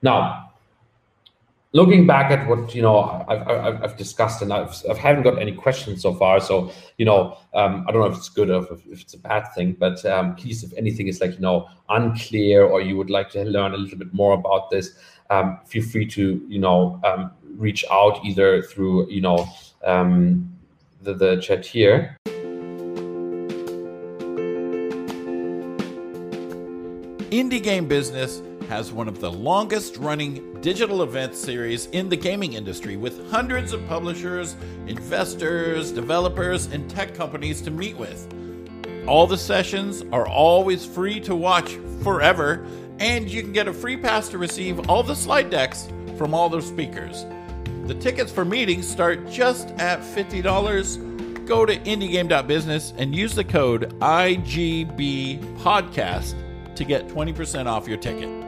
[0.03, 0.49] Now,
[1.73, 5.41] looking back at what you know I've, I've, I've discussed and I've, I haven't got
[5.41, 6.41] any questions so far.
[6.41, 9.19] So you know um, I don't know if it's good or if, if it's a
[9.19, 13.11] bad thing, but um, please, if anything is like you know unclear or you would
[13.11, 14.95] like to learn a little bit more about this,
[15.31, 19.47] um, feel free to you know um, reach out either through you know
[19.85, 20.51] um,
[21.03, 22.17] the the chat here.
[27.39, 32.55] Indie Game Business has one of the longest running digital event series in the gaming
[32.55, 34.57] industry with hundreds of publishers,
[34.89, 38.27] investors, developers, and tech companies to meet with.
[39.07, 42.67] All the sessions are always free to watch forever,
[42.99, 46.49] and you can get a free pass to receive all the slide decks from all
[46.49, 47.25] the speakers.
[47.87, 51.47] The tickets for meetings start just at $50.
[51.47, 56.48] Go to indiegame.business and use the code IGBPodcast
[56.79, 58.48] to get 20% off your ticket.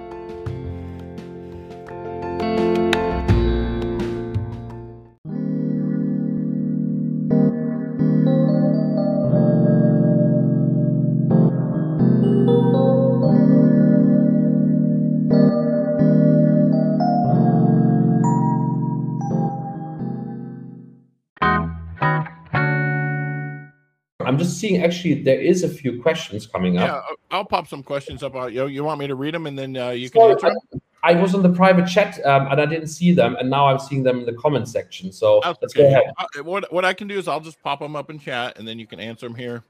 [24.61, 26.88] Seeing actually there is a few questions coming up.
[26.88, 28.35] Yeah, I'll pop some questions up.
[28.53, 30.81] You you want me to read them and then uh, you can them?
[31.03, 33.79] I was on the private chat um, and I didn't see them, and now I'm
[33.79, 35.12] seeing them in the comment section.
[35.12, 36.03] So That's let's go ahead.
[36.18, 38.68] Uh, what what I can do is I'll just pop them up in chat, and
[38.68, 39.64] then you can answer them here.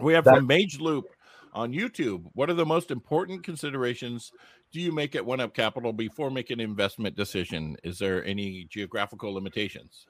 [0.00, 1.06] We have that, from Mage Loop
[1.52, 2.24] on YouTube.
[2.34, 4.32] What are the most important considerations
[4.72, 7.76] do you make at One Up Capital before making an investment decision?
[7.84, 10.06] Is there any geographical limitations?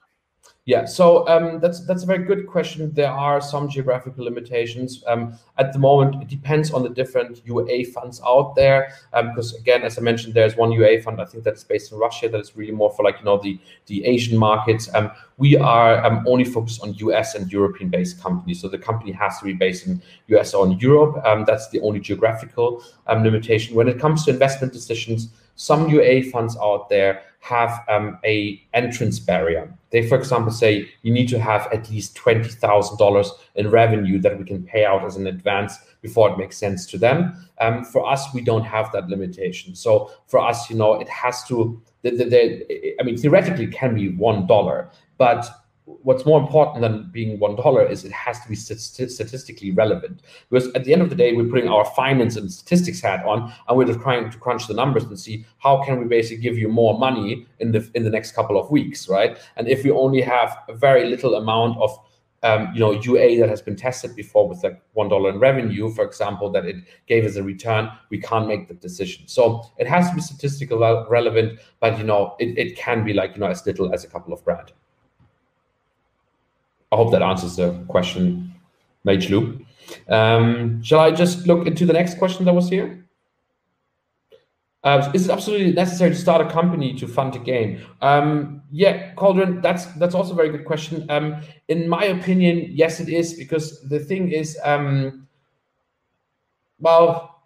[0.67, 2.91] Yeah, so um, that's that's a very good question.
[2.93, 6.21] There are some geographical limitations um, at the moment.
[6.21, 8.89] It depends on the different UA funds out there.
[9.13, 11.97] Um, because again, as I mentioned, there's one UA fund I think that's based in
[11.97, 14.93] Russia that is really more for like you know the the Asian markets.
[14.93, 19.13] Um, we are um, only focused on US and European based companies, so the company
[19.13, 21.25] has to be based in US or in Europe.
[21.25, 23.73] Um, that's the only geographical um, limitation.
[23.73, 29.19] When it comes to investment decisions, some UA funds out there have um, a entrance
[29.19, 29.73] barrier.
[29.91, 34.19] They, for example, say you need to have at least twenty thousand dollars in revenue
[34.19, 37.47] that we can pay out as an advance before it makes sense to them.
[37.59, 39.75] Um, for us, we don't have that limitation.
[39.75, 41.81] So for us, you know, it has to.
[42.03, 45.47] The, the, the, I mean, theoretically, it can be one dollar, but
[45.87, 50.67] what's more important than being one dollar is it has to be statistically relevant because
[50.73, 53.77] at the end of the day we're putting our finance and statistics hat on and
[53.77, 56.67] we're just trying to crunch the numbers and see how can we basically give you
[56.67, 60.19] more money in the in the next couple of weeks right and if we only
[60.19, 61.97] have a very little amount of
[62.43, 65.89] um, you know UA that has been tested before with like one dollar in revenue,
[65.89, 66.75] for example, that it
[67.07, 69.27] gave us a return, we can't make the decision.
[69.27, 70.77] So it has to be statistically
[71.09, 74.07] relevant, but you know it, it can be like you know as little as a
[74.07, 74.71] couple of grand.
[76.91, 78.53] I hope that answers the question,
[79.03, 79.65] Mage Loop.
[80.09, 83.05] Um, shall I just look into the next question that was here?
[84.83, 87.81] Uh, is it absolutely necessary to start a company to fund a game?
[88.01, 91.05] Um, yeah, Cauldron, that's that's also a very good question.
[91.09, 95.27] Um, in my opinion, yes, it is because the thing is, um,
[96.79, 97.41] well,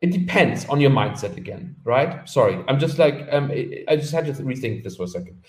[0.00, 2.26] it depends on your mindset again, right?
[2.28, 3.50] Sorry, I'm just like um,
[3.88, 5.42] I just had to rethink this for a second.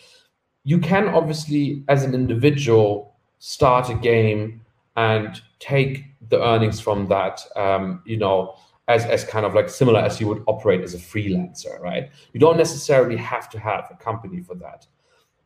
[0.65, 3.08] You can obviously, as an individual,
[3.39, 4.61] start a game
[4.95, 8.55] and take the earnings from that, um, you know,
[8.87, 12.09] as, as kind of like similar as you would operate as a freelancer, right?
[12.33, 14.85] You don't necessarily have to have a company for that.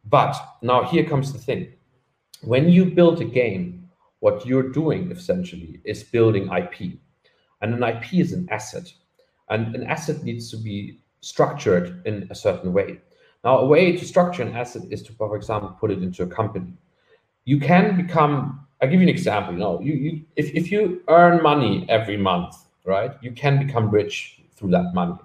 [0.06, 1.74] But now here comes the thing.
[2.42, 3.90] When you build a game,
[4.20, 6.98] what you're doing essentially is building IP.
[7.62, 8.92] And an IP is an asset.
[9.50, 13.00] And an asset needs to be structured in a certain way.
[13.44, 16.28] Now, a way to structure an asset is to, for example, put it into a
[16.28, 16.74] company
[17.46, 21.02] you can become i'll give you an example you know you, you if, if you
[21.08, 25.16] earn money every month right you can become rich through that money.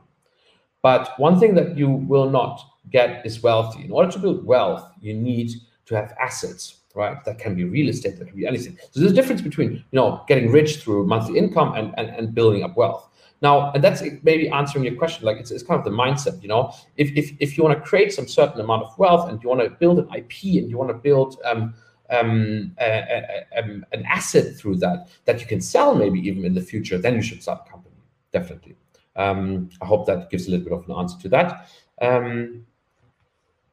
[0.82, 2.60] But one thing that you will not
[2.90, 5.52] get is wealthy in order to build wealth you need
[5.86, 8.76] to have assets right that can be real estate that can be anything.
[8.90, 12.34] So there's a difference between you know getting rich through monthly income and, and, and
[12.34, 13.08] building up wealth.
[13.42, 16.48] Now and that's maybe answering your question like it's, it's kind of the mindset you
[16.48, 16.72] know.
[16.96, 19.60] If, if, if you want to create some certain amount of wealth and you want
[19.60, 21.74] to build an ip and you want to build um,
[22.10, 26.54] um, a, a, um, an asset through that that you can sell maybe even in
[26.54, 27.96] the future, then you should start a company.
[28.32, 28.76] Definitely.
[29.16, 31.68] Um, I hope that gives a little bit of an answer to that.
[32.00, 32.66] Um,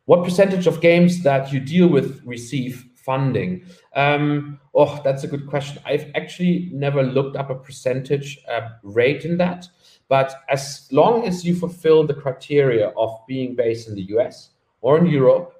[0.05, 3.63] what percentage of games that you deal with receive funding?
[3.95, 5.81] Um, oh, that's a good question.
[5.85, 9.67] I've actually never looked up a percentage uh, rate in that,
[10.07, 14.97] but as long as you fulfill the criteria of being based in the US or
[14.97, 15.54] in Europe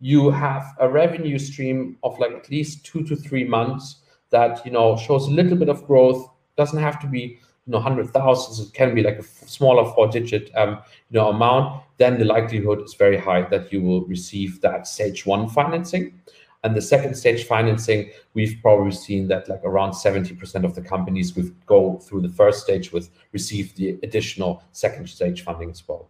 [0.00, 3.96] you have a revenue stream of like at least two to three months
[4.30, 6.28] that you know shows a little bit of growth.
[6.56, 8.60] Doesn't have to be you know hundred thousands.
[8.60, 10.80] It can be like a smaller four digit um,
[11.10, 11.82] you know amount.
[11.98, 16.20] Then the likelihood is very high that you will receive that stage one financing.
[16.64, 21.36] And the second stage financing we've probably seen that like around 70% of the companies
[21.36, 26.08] would go through the first stage with receive the additional second stage funding as well.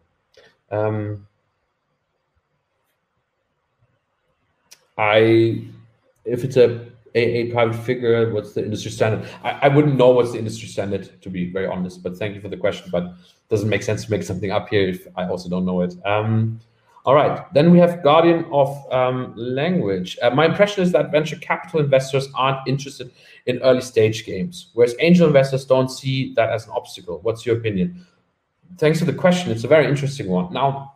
[0.71, 1.27] Um,
[4.99, 5.65] I,
[6.25, 9.29] if it's a, a, a, private figure, what's the industry standard?
[9.43, 12.41] I, I wouldn't know what's the industry standard, to be very honest, but thank you
[12.41, 12.89] for the question.
[12.91, 13.15] But
[13.49, 15.95] doesn't make sense to make something up here if I also don't know it.
[16.05, 16.61] Um,
[17.05, 20.19] all right, then we have Guardian of um, Language.
[20.21, 23.13] Uh, my impression is that venture capital investors aren't interested
[23.47, 27.21] in early stage games, whereas angel investors don't see that as an obstacle.
[27.23, 28.05] What's your opinion?
[28.79, 29.53] Thanks for the question.
[29.53, 30.53] It's a very interesting one.
[30.53, 30.95] Now,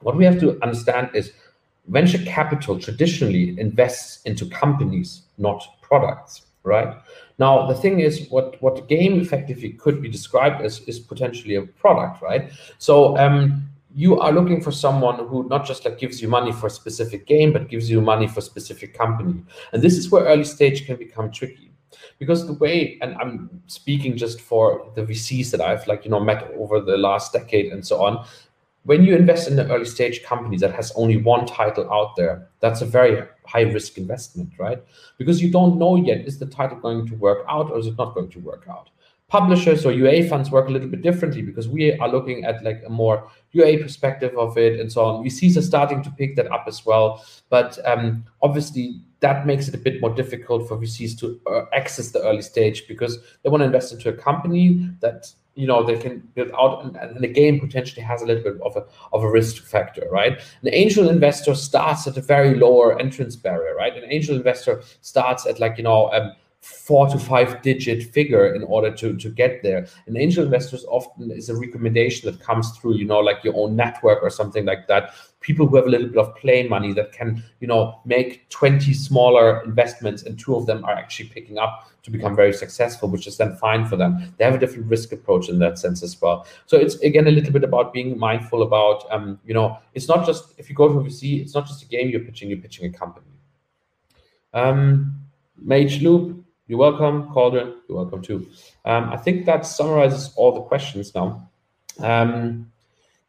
[0.00, 1.32] what we have to understand is
[1.88, 6.96] venture capital traditionally invests into companies, not products, right?
[7.38, 11.62] Now, the thing is, what, what game effectively could be described as is potentially a
[11.62, 12.52] product, right?
[12.78, 16.68] So um, you are looking for someone who not just like gives you money for
[16.68, 19.42] a specific game, but gives you money for a specific company.
[19.72, 21.70] And this is where early stage can become tricky.
[22.18, 26.20] Because the way, and I'm speaking just for the VCs that I've like, you know,
[26.20, 28.24] met over the last decade and so on,
[28.84, 32.48] when you invest in an early stage company that has only one title out there,
[32.60, 34.82] that's a very high risk investment, right?
[35.18, 37.96] Because you don't know yet is the title going to work out or is it
[37.96, 38.90] not going to work out?
[39.32, 42.82] Publishers or UA funds work a little bit differently because we are looking at like
[42.86, 45.24] a more UA perspective of it and so on.
[45.24, 49.74] VCs are starting to pick that up as well, but um, obviously that makes it
[49.74, 53.62] a bit more difficult for VCs to uh, access the early stage because they want
[53.62, 57.28] to invest into a company that you know they can build out and, and, the
[57.28, 60.40] game potentially has a little bit of a of a risk factor right?
[60.60, 63.96] An angel investor starts at a very lower entrance barrier right?
[63.96, 68.62] An angel investor starts at like you know um, four to five digit figure in
[68.62, 69.84] order to to get there.
[70.06, 73.74] And angel investors often is a recommendation that comes through you know like your own
[73.74, 75.12] network or something like that.
[75.40, 78.94] People who have a little bit of play money that can you know make 20
[78.94, 83.26] smaller investments and two of them are actually picking up to become very successful which
[83.26, 84.32] is then fine for them.
[84.38, 86.46] They have a different risk approach in that sense as well.
[86.66, 90.24] So it's again a little bit about being mindful about um, you know it's not
[90.24, 92.60] just if you go to a vc it's not just a game you're pitching you're
[92.60, 93.26] pitching a company.
[94.54, 95.18] Um,
[95.64, 96.41] mage loop
[96.72, 97.74] you're welcome, Cauldron.
[97.86, 98.48] You're welcome too.
[98.86, 101.50] Um, I think that summarizes all the questions now.
[101.98, 102.72] Um,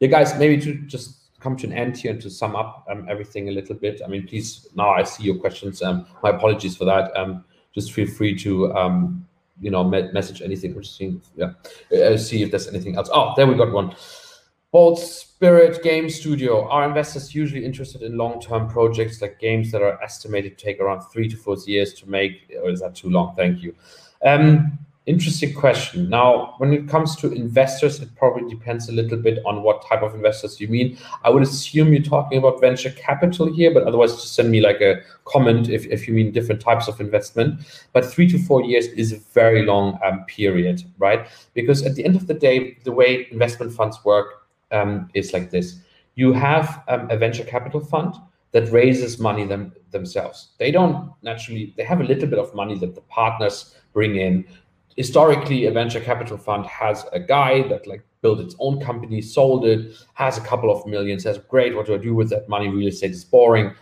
[0.00, 3.06] yeah, guys, maybe to just come to an end here and to sum up um,
[3.06, 4.00] everything a little bit.
[4.02, 5.82] I mean, please, now I see your questions.
[5.82, 7.14] Um, my apologies for that.
[7.14, 9.28] Um, just feel free to, um,
[9.60, 11.20] you know, me message anything interesting.
[11.36, 11.52] Yeah,
[11.94, 13.10] uh, see if there's anything else.
[13.12, 13.94] Oh, there we got one.
[14.74, 16.68] Bold Spirit Game Studio.
[16.68, 21.02] Are investors usually interested in long-term projects like games that are estimated to take around
[21.12, 22.52] three to four years to make?
[22.60, 23.36] Or is that too long?
[23.36, 23.72] Thank you.
[24.26, 26.10] Um, interesting question.
[26.10, 30.02] Now, when it comes to investors, it probably depends a little bit on what type
[30.02, 30.98] of investors you mean.
[31.22, 34.80] I would assume you're talking about venture capital here, but otherwise just send me like
[34.80, 37.60] a comment if, if you mean different types of investment.
[37.92, 41.28] But three to four years is a very long um, period, right?
[41.52, 44.40] Because at the end of the day, the way investment funds work,
[44.74, 45.80] um, is like this.
[46.16, 48.14] You have um, a venture capital fund
[48.52, 50.50] that raises money them, themselves.
[50.58, 54.44] They don't naturally, they have a little bit of money that the partners bring in.
[54.96, 59.66] Historically, a venture capital fund has a guy that like built its own company, sold
[59.66, 62.68] it, has a couple of millions, says, great, what do I do with that money?
[62.68, 63.74] Real estate is boring.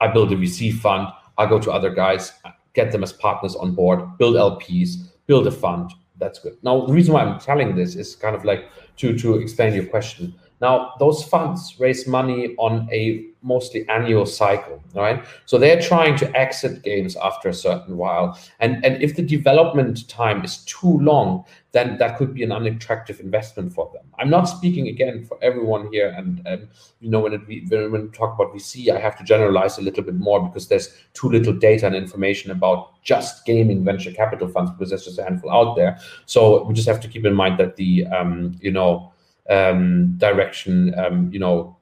[0.00, 1.08] I build a VC fund.
[1.36, 2.32] I go to other guys,
[2.74, 4.94] get them as partners on board, build LPs,
[5.26, 5.92] build a fund.
[6.16, 6.56] That's good.
[6.62, 9.86] Now, the reason why I'm telling this is kind of like to, to explain your
[9.86, 10.34] question.
[10.64, 15.22] Now, those funds raise money on a mostly annual cycle, right?
[15.44, 18.38] So they're trying to exit games after a certain while.
[18.60, 23.20] And, and if the development time is too long, then that could be an unattractive
[23.20, 24.04] investment for them.
[24.18, 26.14] I'm not speaking again for everyone here.
[26.16, 26.66] And, and
[27.00, 30.02] you know, when, it, when, we talk about VC, I have to generalize a little
[30.02, 34.70] bit more because there's too little data and information about just gaming venture capital funds
[34.70, 35.98] because there's just a handful out there.
[36.24, 39.12] So we just have to keep in mind that the, um, you know,
[39.50, 41.76] um, direction, um, you know,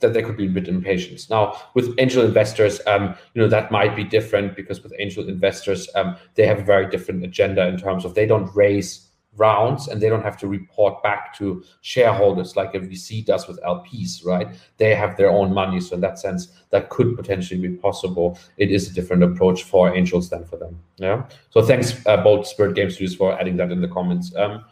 [0.00, 1.28] that there could be a bit impatience.
[1.30, 5.88] Now, with angel investors, um, you know, that might be different because with angel investors,
[5.94, 10.00] um, they have a very different agenda in terms of they don't raise rounds and
[10.00, 14.48] they don't have to report back to shareholders like a VC does with LPs, right?
[14.78, 15.80] They have their own money.
[15.80, 18.38] So in that sense, that could potentially be possible.
[18.56, 20.80] It is a different approach for angels than for them.
[20.96, 21.24] Yeah.
[21.50, 24.34] So thanks, uh, both Spirit Game Studios, for adding that in the comments.
[24.34, 24.64] Um,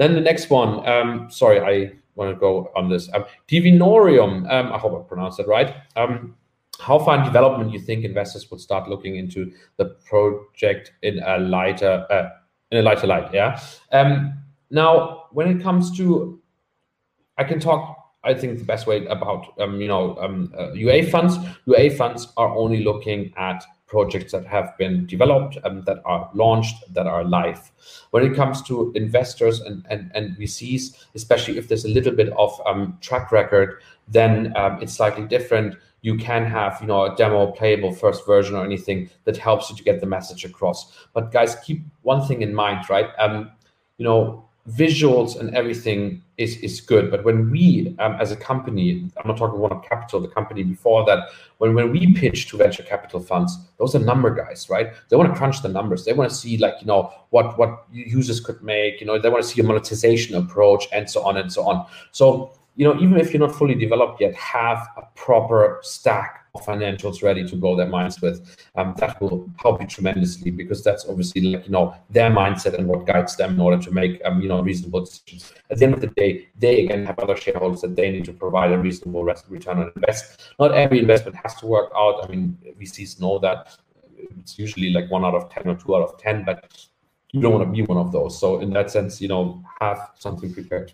[0.00, 3.10] then the next one, um, sorry, I want to go on this.
[3.12, 5.74] Um, Divinorium, um, I hope I pronounced that right.
[5.94, 6.36] Um,
[6.78, 11.38] how far in development you think investors would start looking into the project in a
[11.38, 12.30] lighter uh,
[12.70, 13.28] in a lighter light?
[13.34, 13.60] Yeah.
[13.92, 16.40] Um, now, when it comes to,
[17.36, 17.98] I can talk.
[18.22, 21.36] I think the best way about um, you know um, uh, UA funds.
[21.66, 26.76] UA funds are only looking at projects that have been developed, um, that are launched,
[26.94, 27.70] that are live.
[28.12, 32.32] When it comes to investors and, and, and VCs, especially if there's a little bit
[32.38, 35.74] of um, track record, then um, it's slightly different.
[36.02, 39.76] You can have, you know, a demo, playable first version or anything that helps you
[39.76, 40.96] to get the message across.
[41.12, 43.10] But guys, keep one thing in mind, right?
[43.18, 43.50] Um,
[43.98, 47.10] you know, visuals and everything is is good.
[47.10, 51.04] But when we um, as a company i'm not talking one capital the company before
[51.06, 54.92] that when, when we pitch to venture capital funds those are number guys right?
[55.08, 56.04] They want to crunch the numbers.
[56.04, 59.30] They want to see like you know what what users could make you know they
[59.30, 61.86] want to see a monetization approach and so on and so on.
[62.12, 67.22] So you know even if you're not fully developed yet have a proper stack financials
[67.22, 71.42] ready to blow their minds with, um, that will help you tremendously because that's obviously
[71.42, 74.48] like you know their mindset and what guides them in order to make um, you
[74.48, 75.52] know reasonable decisions.
[75.70, 78.32] At the end of the day, they again have other shareholders that they need to
[78.32, 80.52] provide a reasonable return on invest.
[80.58, 82.24] Not every investment has to work out.
[82.24, 83.76] I mean, VCs know that
[84.38, 86.86] it's usually like one out of ten or two out of ten, but
[87.32, 88.38] you don't want to be one of those.
[88.38, 90.92] So in that sense, you know, have something prepared.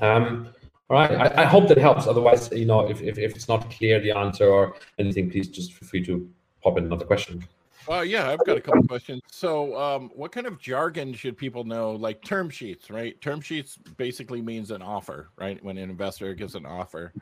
[0.00, 0.48] Um,
[0.90, 1.10] all right.
[1.12, 2.06] I, I, hope that helps.
[2.06, 5.72] Otherwise, you know, if, if, if it's not clear the answer or anything, please just
[5.72, 6.28] feel free to
[6.62, 7.42] pop in another question.
[7.88, 9.20] Uh, yeah, I've got a couple questions.
[9.30, 11.92] So, um, what kind of jargon should people know?
[11.92, 13.20] Like term sheets, right?
[13.20, 15.62] Term sheets basically means an offer, right?
[15.62, 17.12] When an investor gives an offer.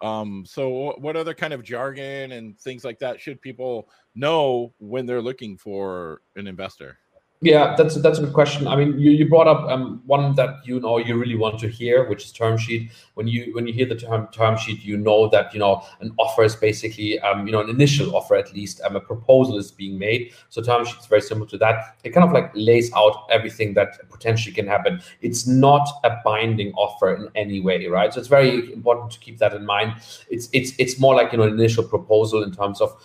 [0.00, 5.06] Um, so, what other kind of jargon and things like that should people know when
[5.06, 6.98] they're looking for an investor?
[7.42, 8.66] Yeah, that's that's a good question.
[8.66, 11.68] I mean, you, you brought up um, one that you know you really want to
[11.68, 12.90] hear, which is term sheet.
[13.12, 16.14] When you when you hear the term term sheet, you know that you know an
[16.16, 19.70] offer is basically um, you know an initial offer at least, um, a proposal is
[19.70, 20.32] being made.
[20.48, 21.98] So term sheet is very similar to that.
[22.04, 25.02] It kind of like lays out everything that potentially can happen.
[25.20, 28.14] It's not a binding offer in any way, right?
[28.14, 29.92] So it's very important to keep that in mind.
[30.30, 32.96] It's it's it's more like you know an initial proposal in terms of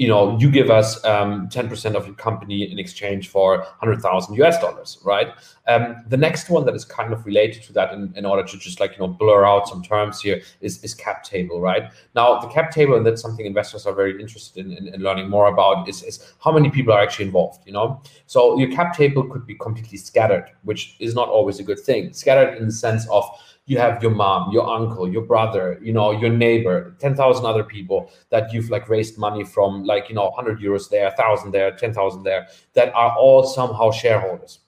[0.00, 4.58] you know, you give us um, 10% of your company in exchange for 100,000 US
[4.58, 5.28] dollars, right?
[5.68, 8.56] Um, the next one that is kind of related to that in, in order to
[8.56, 11.92] just like, you know, blur out some terms here is, is cap table, right?
[12.14, 15.28] Now, the cap table, and that's something investors are very interested in, in, in learning
[15.28, 18.00] more about, is, is how many people are actually involved, you know?
[18.24, 22.14] So your cap table could be completely scattered, which is not always a good thing.
[22.14, 23.28] Scattered in the sense of
[23.70, 28.10] you have your mom, your uncle, your brother, you know, your neighbor, 10,000 other people
[28.30, 32.24] that you've like raised money from, like, you know, 100 euros there, 1,000 there, 10,000
[32.24, 34.58] there, that are all somehow shareholders.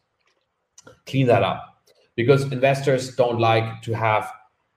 [1.04, 1.82] Clean that up.
[2.14, 4.30] Because investors don't like to have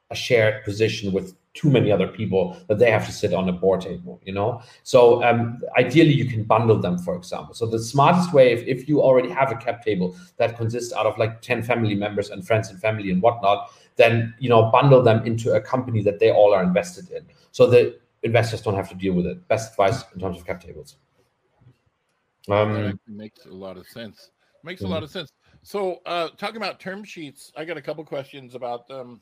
[0.09, 3.53] a shared position with too many other people that they have to sit on a
[3.53, 4.61] board table you know?
[4.84, 7.55] So um, ideally you can bundle them for example.
[7.55, 11.05] So the smartest way if, if you already have a cap table that consists out
[11.05, 15.02] of like 10 family members and friends and family and whatnot then you know bundle
[15.02, 17.26] them into a company that they all are invested in.
[17.52, 19.48] So the investors don't have to deal with it.
[19.48, 20.98] Best advice in terms of cap tables.
[22.50, 24.32] Um, makes a lot of sense.
[24.64, 24.91] Makes mm-hmm.
[24.91, 25.32] a lot of sense.
[25.64, 29.20] So uh talking about term sheets i got a couple questions about um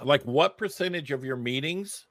[0.00, 2.06] like what percentage of your meetings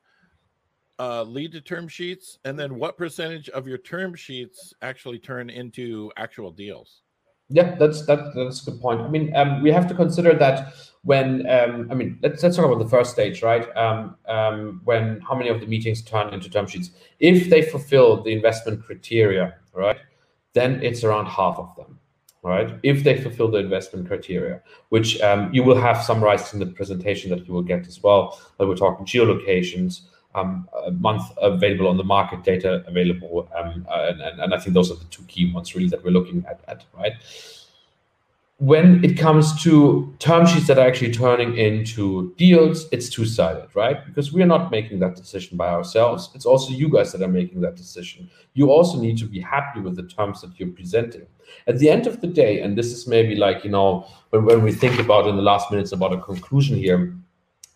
[1.00, 2.40] uh, lead to term sheets?
[2.46, 7.03] And then what percentage of your term sheets actually turn into actual deals
[7.54, 10.74] yeah that's that, that's a good point i mean um, we have to consider that
[11.04, 15.22] when um, i mean let's, let's talk about the first stage right um, um when
[15.22, 16.90] how many of the meetings turn into term sheets
[17.20, 19.98] if they fulfill the investment criteria right
[20.54, 22.00] then it's around half of them
[22.44, 22.78] right?
[22.84, 27.30] If they fulfill the investment criteria, which um, you will have summarized in the presentation
[27.32, 28.40] that you will get as well.
[28.58, 30.02] That we're talking geolocations,
[30.36, 35.06] a month available on the market, data available, um, and, I think those are the
[35.06, 37.14] two key ones really that we're looking at, right?
[38.64, 43.68] when it comes to term sheets that are actually turning into deals, it's two sided,
[43.76, 44.06] right?
[44.06, 46.30] Because we are not making that decision by ourselves.
[46.34, 48.30] It's also you guys that are making that decision.
[48.54, 51.26] You also need to be happy with the terms that you're presenting.
[51.68, 54.72] At the end of the day, and this is maybe like, you know, when we
[54.72, 57.14] think about in the last minutes about a conclusion here,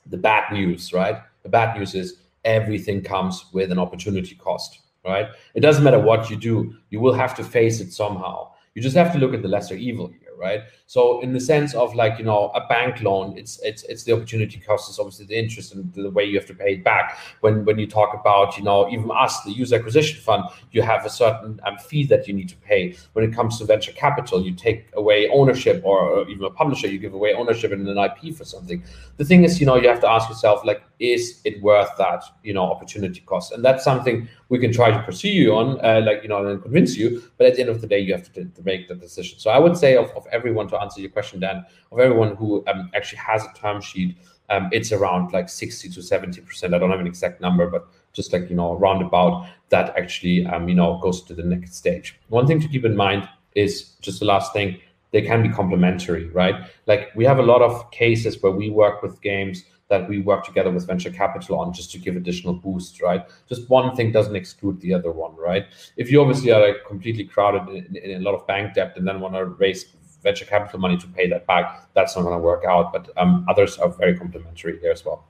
[0.06, 1.18] the bad news, right?
[1.44, 2.18] The bad news is
[2.48, 5.28] everything comes with an opportunity cost, right?
[5.54, 8.54] It doesn't matter what you do, you will have to face it somehow.
[8.74, 10.62] You just have to look at the lesser evil here right?
[10.88, 14.14] So in the sense of like you know a bank loan, it's it's it's the
[14.14, 17.18] opportunity cost is obviously the interest and the way you have to pay it back.
[17.42, 21.06] When when you talk about you know even us, the user acquisition fund, you have
[21.06, 22.96] a certain um, fee that you need to pay.
[23.12, 27.00] When it comes to venture capital, you take away ownership, or, even a publisher, you
[27.00, 28.82] give away ownership in an IP for something.
[29.18, 32.24] The thing is, you know, you have to ask yourself like, is it worth that
[32.44, 33.52] you know opportunity cost?
[33.52, 36.62] And that's something we can try to pursue you on, uh, like you know, and
[36.62, 37.24] convince you.
[37.38, 39.38] But at the end of the day, you have to, to make the decision.
[39.38, 42.64] So I would say of, of everyone to answer your question, Dan, of everyone who
[42.68, 44.18] um, actually has a term sheet,
[44.50, 46.74] um, it's around like 60 to 70 percent.
[46.74, 50.70] I don't have an exact number, but just like you know, roundabout that actually um,
[50.70, 52.20] you know goes to the next stage.
[52.30, 54.80] One thing to keep in mind is just the last thing.
[55.12, 56.56] They can be complementary, right?
[56.86, 60.44] Like we have a lot of cases where we work with games that we work
[60.46, 63.24] together with venture capital on just to give additional boost, right?
[63.48, 65.66] Just one thing doesn't exclude the other one, right?
[65.96, 69.08] If you obviously are like completely crowded in, in a lot of bank debt and
[69.08, 69.86] then want to raise
[70.22, 72.92] venture capital money to pay that back, that's not going to work out.
[72.92, 75.26] But um, others are very complementary here as well.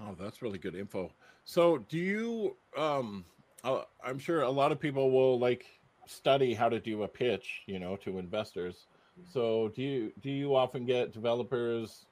[0.00, 1.10] Oh, that's really good info.
[1.44, 2.56] So, do you?
[2.76, 3.24] Um,
[3.62, 5.66] uh, I'm sure a lot of people will like
[6.06, 8.86] study how to do a pitch, you know, to investors.
[9.32, 12.06] So, do you do you often get developers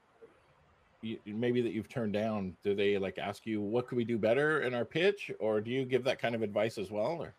[1.27, 4.61] maybe that you've turned down do they like ask you what could we do better
[4.61, 7.35] in our pitch or do you give that kind of advice as well or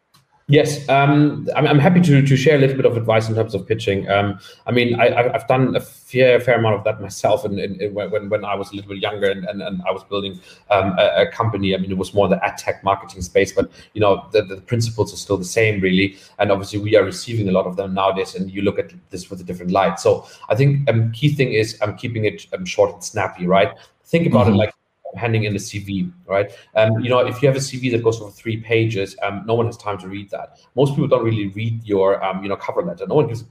[0.53, 3.55] Yes, um, I'm, I'm, happy to, to share a little bit of advice in terms
[3.55, 4.07] of pitching.
[4.07, 7.57] Um, I mean, I, have done a fair, fair amount of that myself in,
[7.91, 10.39] when, when I was a little bit younger and, and, and I was building
[10.69, 11.73] um, a, a, company.
[11.73, 14.57] I mean, it was more the ad tech marketing space, but you know, the, the
[14.57, 16.17] principles are still the same, really.
[16.37, 19.31] And obviously, we are receiving a lot of them nowadays, and you look at this
[19.31, 19.99] with a different light.
[19.99, 23.47] So I think um, key thing is I'm um, keeping it um, short and snappy,
[23.47, 23.71] right?
[24.03, 24.53] Think about mm-hmm.
[24.53, 24.73] it like
[25.15, 26.51] handing in a CV, right?
[26.75, 29.53] Um, you know, if you have a CV that goes over three pages, um, no
[29.53, 30.59] one has time to read that.
[30.75, 33.05] Most people don't really read your, um, you know, cover letter.
[33.07, 33.45] No one gives a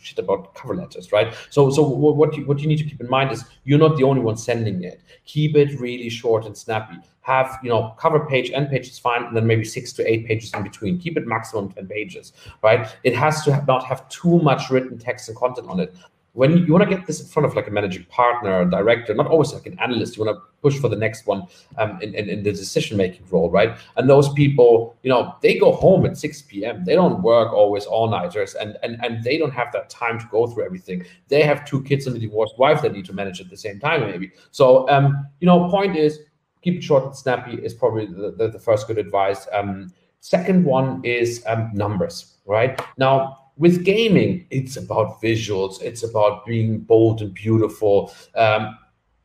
[0.00, 1.34] shit about cover letters, right?
[1.50, 4.04] So, so what you, what you need to keep in mind is you're not the
[4.04, 5.00] only one sending it.
[5.24, 6.96] Keep it really short and snappy.
[7.22, 10.26] Have you know cover page, end page is fine, and then maybe six to eight
[10.28, 11.00] pages in between.
[11.00, 12.88] Keep it maximum ten pages, right?
[13.02, 15.92] It has to not have too much written text and content on it
[16.36, 19.14] when you, want to get this in front of like a managing partner or director,
[19.14, 21.44] not always like an analyst, you want to push for the next one
[21.78, 23.78] um, in, in, in, the decision making role, right?
[23.96, 26.84] And those people, you know, they go home at 6 p.m.
[26.84, 30.26] They don't work always all nighters and, and, and they don't have that time to
[30.30, 31.06] go through everything.
[31.28, 33.80] They have two kids and a divorced wife that need to manage at the same
[33.80, 34.30] time, maybe.
[34.50, 36.20] So, um, you know, point is
[36.60, 39.48] keep it short and snappy is probably the, the, the first good advice.
[39.54, 42.78] Um, second one is um, numbers, right?
[42.98, 45.80] Now, with gaming, it's about visuals.
[45.82, 48.12] It's about being bold and beautiful.
[48.34, 48.76] Um,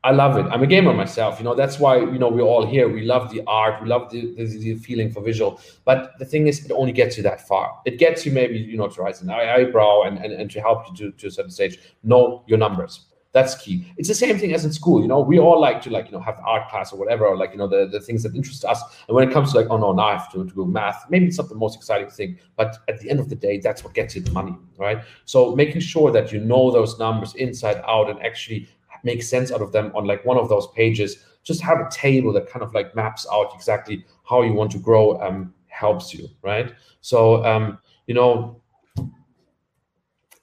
[0.03, 0.49] I love it.
[0.49, 1.37] I'm a gamer myself.
[1.37, 2.89] You know, that's why you know we're all here.
[2.89, 3.83] We love the art.
[3.83, 5.61] We love the, the, the feeling for visual.
[5.85, 7.79] But the thing is, it only gets you that far.
[7.85, 10.87] It gets you maybe you know to raise an eyebrow and, and, and to help
[10.89, 11.77] you to, to a certain stage.
[12.03, 13.10] Know your numbers.
[13.33, 13.87] That's key.
[13.95, 15.01] It's the same thing as in school.
[15.01, 17.37] You know, we all like to like you know have art class or whatever, or
[17.37, 18.81] like you know the, the things that interest us.
[19.07, 21.05] And when it comes to like, oh no, now I have to, to go math.
[21.09, 23.83] Maybe it's not the most exciting thing, but at the end of the day, that's
[23.85, 25.01] what gets you the money, right?
[25.23, 28.67] So making sure that you know those numbers inside out and actually
[29.03, 31.23] make sense out of them on like one of those pages.
[31.43, 34.77] Just have a table that kind of like maps out exactly how you want to
[34.77, 35.19] grow.
[35.21, 36.73] Um, helps you, right?
[36.99, 38.60] So um, you know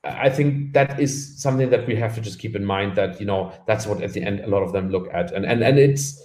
[0.05, 3.27] I think that is something that we have to just keep in mind that you
[3.27, 5.33] know that's what at the end a lot of them look at.
[5.33, 6.23] And and and it's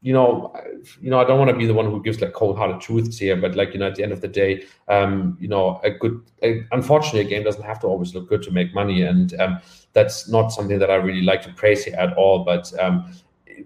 [0.00, 0.54] you know
[1.00, 3.18] you know I don't want to be the one who gives like cold hearted truths
[3.18, 5.90] here but like you know at the end of the day um you know a
[5.90, 9.02] good a, unfortunately a game doesn't have to always look good to make money.
[9.02, 9.60] And um
[9.92, 12.44] that's not something that I really like to praise here at all.
[12.44, 13.12] But um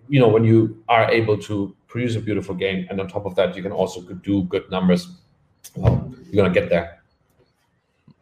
[0.09, 3.36] you know when you are able to produce a beautiful game and on top of
[3.36, 5.09] that you can also do good numbers
[5.76, 7.03] well you're gonna get there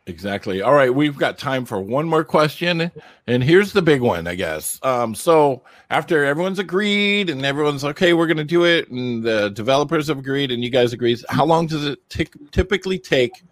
[0.06, 0.62] Exactly.
[0.62, 2.90] All right, we've got time for one more question,
[3.28, 4.80] and here's the big one, I guess.
[4.82, 9.50] Um, so after everyone's agreed and everyone's okay, we're going to do it, and the
[9.50, 13.44] developers have agreed, and you guys agree, how long does it t- typically take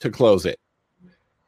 [0.00, 0.58] to close it?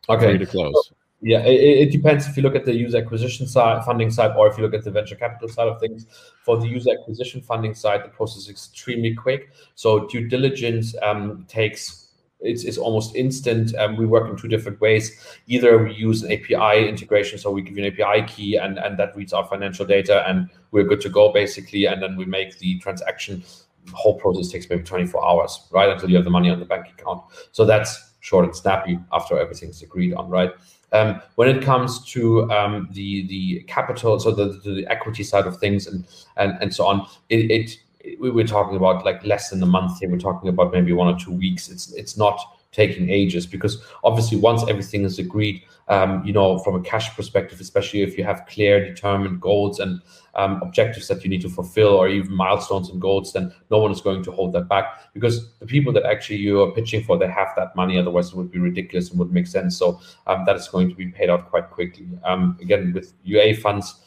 [0.08, 0.92] Okay, to close.
[1.20, 4.46] Yeah, it, it, depends if you look at the user acquisition side, funding side, or
[4.46, 6.06] if you look at the venture capital side of things.
[6.44, 9.50] For the user acquisition funding side, the process is extremely quick.
[9.74, 12.03] So due diligence um, takes
[12.44, 13.74] it's, it's almost instant.
[13.76, 15.18] Um, we work in two different ways.
[15.46, 18.98] Either we use an API integration, so we give you an API key, and, and
[18.98, 21.86] that reads our financial data, and we're good to go basically.
[21.86, 23.42] And then we make the transaction.
[23.86, 26.64] The whole process takes maybe 24 hours, right, until you have the money on the
[26.64, 27.22] bank account.
[27.52, 30.50] So that's short and snappy after everything's agreed on, right?
[30.92, 35.58] Um, when it comes to um, the the capital, so the, the equity side of
[35.58, 37.78] things, and and and so on, it, it
[38.20, 40.10] we were talking about like less than a month here.
[40.10, 41.68] We're talking about maybe one or two weeks.
[41.68, 42.38] It's it's not
[42.74, 47.60] taking ages because obviously once everything is agreed, um, you know, from a cash perspective,
[47.60, 50.00] especially if you have clear, determined goals and
[50.34, 53.92] um, objectives that you need to fulfill, or even milestones and goals, then no one
[53.92, 57.16] is going to hold that back because the people that actually you are pitching for,
[57.16, 57.96] they have that money.
[57.96, 59.76] Otherwise, it would be ridiculous and would make sense.
[59.76, 62.08] So um, that is going to be paid out quite quickly.
[62.24, 64.00] Um, again, with UA funds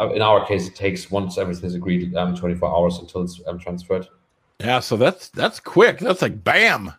[0.00, 3.40] uh, in our case, it takes once everything is agreed, um, 24 hours until it's
[3.46, 4.08] um, transferred.
[4.58, 5.98] Yeah, so that's that's quick.
[5.98, 6.92] That's like bam.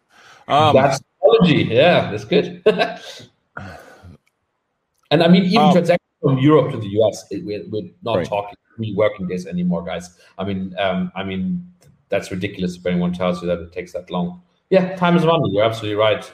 [0.48, 1.64] Um, that's technology.
[1.74, 2.62] Yeah, that's good.
[5.12, 8.18] and I mean, even um, transactions from Europe to the US, it, we're, we're not
[8.18, 8.28] right.
[8.28, 10.18] talking three working days anymore, guys.
[10.38, 11.68] I mean, um, I mean,
[12.10, 14.42] that's ridiculous if anyone tells you that it takes that long.
[14.70, 15.50] Yeah, time is money.
[15.52, 16.32] You're absolutely right.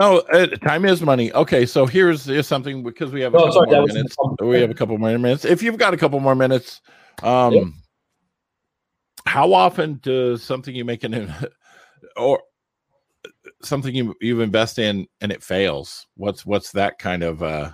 [0.00, 1.32] Oh, uh, time is money.
[1.32, 4.16] Okay, so here's, here's something because we have a oh, couple sorry, more minutes.
[4.40, 5.44] We have a couple more minutes.
[5.44, 6.80] If you've got a couple more minutes,
[7.22, 7.64] um, yeah.
[9.26, 11.32] how often does something you make an
[12.16, 12.42] or
[13.62, 16.06] something you you invest in and it fails?
[16.16, 17.42] What's what's that kind of?
[17.42, 17.70] uh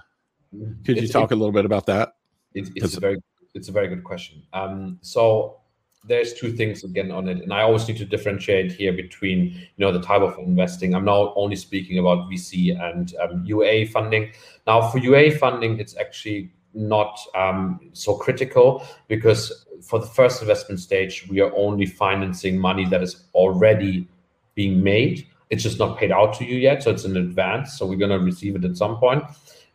[0.85, 2.13] Could you talk a little bit about that?
[2.55, 3.17] It, it's a very
[3.55, 4.43] it's a very good question.
[4.53, 5.60] Um, so
[6.05, 9.79] there's two things again on it and i always need to differentiate here between you
[9.79, 10.95] know the type of investing.
[10.95, 14.33] I'm now only speaking about vc and um, ua funding.
[14.67, 20.81] Now for ua funding it's actually not um, so critical because for the first investment
[20.81, 24.07] stage we are only financing money that is already
[24.55, 25.27] being made.
[25.51, 28.11] It's just not paid out to you yet so it's in advance so we're going
[28.19, 29.25] to receive it at some point.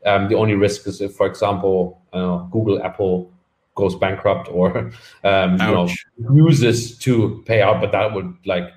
[0.06, 3.32] Um, the only risk is if for example uh, google apple
[3.76, 4.78] goes bankrupt or
[5.24, 5.90] um, you know
[6.34, 8.72] uses to pay out, but that would like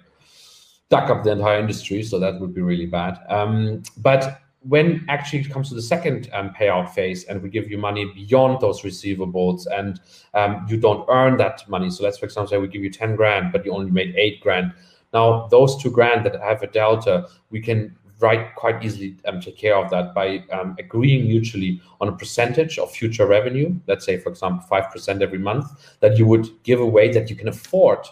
[0.91, 2.03] duck up the entire industry.
[2.03, 3.19] So that would be really bad.
[3.29, 7.71] Um, but when actually it comes to the second um, payout phase and we give
[7.71, 10.01] you money beyond those receivables and
[10.35, 13.15] um, you don't earn that money so let's for example say we give you 10
[13.15, 14.73] grand but you only made 8 grand
[15.13, 19.57] now those two grand that have a delta we can right quite easily um, take
[19.57, 24.19] care of that by um, agreeing mutually on a percentage of future revenue let's say
[24.19, 25.67] for example 5% every month
[26.01, 28.05] that you would give away that you can afford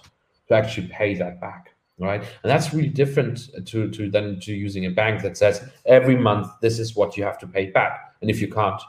[0.49, 2.21] to actually pay that back right?
[2.21, 6.49] And that's really different to to than to using a bank that says every month
[6.61, 8.81] this is what you have to pay back and if you can't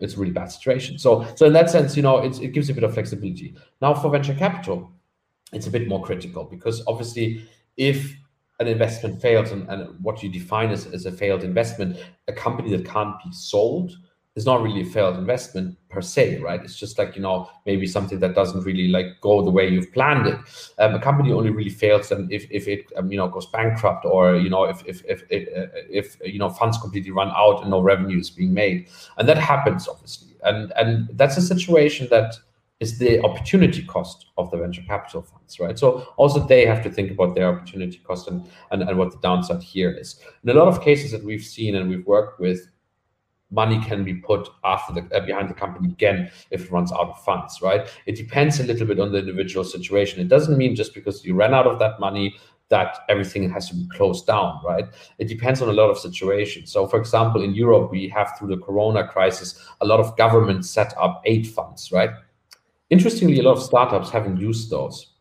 [0.00, 0.98] it's a really bad situation.
[0.98, 3.54] So so in that sense you know it gives a bit of flexibility.
[3.80, 4.90] Now for venture capital
[5.52, 7.44] it's a bit more critical because obviously
[7.76, 8.16] if
[8.60, 11.96] an investment fails and, and what you define as, as a failed investment
[12.28, 13.96] a company that can't be sold
[14.36, 16.60] is not really a failed investment per se, right?
[16.62, 19.92] It's just like you know maybe something that doesn't really like go the way you've
[19.92, 20.36] planned it.
[20.78, 24.04] Um, a company only really fails then if if it um, you know goes bankrupt
[24.04, 27.62] or you know if if if if, uh, if you know funds completely run out
[27.62, 28.88] and no revenue is being made,
[29.18, 32.34] and that happens obviously, and and that's a situation that
[32.84, 35.78] is the opportunity cost of the venture capital funds, right?
[35.78, 38.38] So also they have to think about their opportunity cost and,
[38.70, 40.20] and, and what the downside here is.
[40.42, 42.60] In a lot of cases that we've seen and we've worked with,
[43.50, 47.08] money can be put after the uh, behind the company again if it runs out
[47.10, 47.82] of funds right?
[48.06, 50.20] It depends a little bit on the individual situation.
[50.20, 52.34] It doesn't mean just because you ran out of that money
[52.70, 54.86] that everything has to be closed down right?
[55.18, 56.72] It depends on a lot of situations.
[56.72, 59.48] So for example in europe we have through the corona crisis
[59.80, 62.10] a lot of governments set up aid funds right
[62.90, 65.14] interestingly a lot of startups haven't used those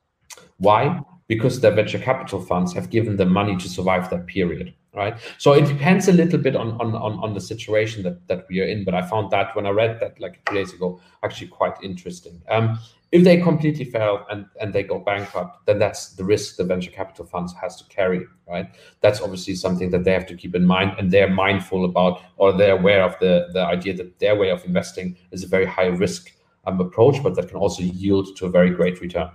[0.57, 1.01] why?
[1.27, 5.17] Because their venture capital funds have given them money to survive that period right?
[5.39, 8.61] So it depends a little bit on on on, on the situation that that we
[8.61, 11.47] are in but i found that when i read that like two days ago actually
[11.47, 12.41] quite interesting.
[12.47, 12.79] Um,
[13.11, 16.91] if they completely fail and and they go bankrupt then that's the risk the venture
[16.91, 18.67] capital funds has to carry right?
[19.01, 22.51] That's obviously something that they have to keep in mind and they're mindful about or
[22.51, 25.91] they're aware of the the idea that their way of investing is a very high
[26.05, 26.31] risk
[26.65, 29.29] um, approach but that can also yield to a very great return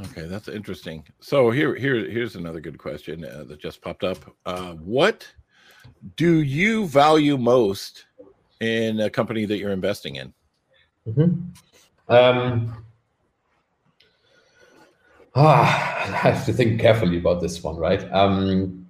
[0.00, 1.04] Okay, that's interesting.
[1.20, 4.18] So here, here, here's another good question uh, that just popped up.
[4.46, 5.26] Uh, what
[6.16, 8.06] do you value most
[8.60, 10.32] in a company that you're investing in?
[11.08, 12.14] Mm-hmm.
[12.14, 12.84] Um,
[15.34, 18.04] ah, I have to think carefully about this one, right?
[18.12, 18.86] Um,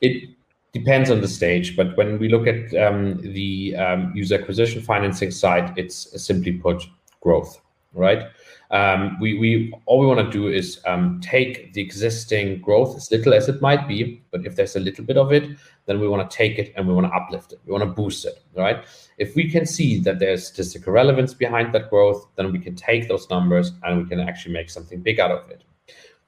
[0.00, 0.35] it
[0.78, 5.30] depends on the stage, but when we look at um, the um, user acquisition financing
[5.30, 6.86] side, it's simply put
[7.20, 7.60] growth,
[7.94, 8.26] right?
[8.70, 13.10] Um, we, we all we want to do is um, take the existing growth as
[13.10, 15.56] little as it might be, but if there's a little bit of it,
[15.86, 17.60] then we want to take it and we want to uplift it.
[17.64, 18.84] We want to boost it, right?
[19.18, 23.08] If we can see that there's statistical relevance behind that growth, then we can take
[23.08, 25.62] those numbers and we can actually make something big out of it.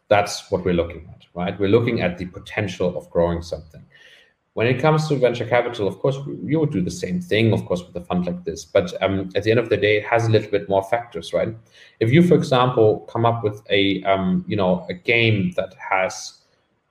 [0.07, 1.59] That's what we're looking at, right?
[1.59, 3.85] We're looking at the potential of growing something.
[4.59, 7.65] When it comes to venture capital, of course, we would do the same thing, of
[7.65, 8.65] course, with a fund like this.
[8.65, 11.33] But um, at the end of the day, it has a little bit more factors,
[11.33, 11.55] right?
[12.01, 16.39] If you, for example, come up with a um, you know a game that has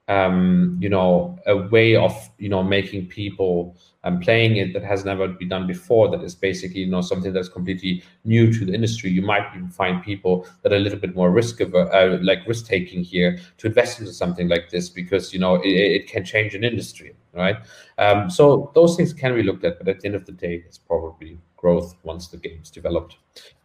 [0.08, 5.04] um, you know a way of you know making people um, playing it that has
[5.04, 8.72] never been done before, that is basically you know something that's completely new to the
[8.72, 12.18] industry, you might even find people that are a little bit more risk of uh,
[12.22, 16.06] like risk taking here to invest into something like this because you know it, it
[16.08, 17.56] can change an industry right?
[17.98, 20.62] Um, so those things can be looked at, but at the end of the day,
[20.66, 23.16] it's probably growth once the game's developed.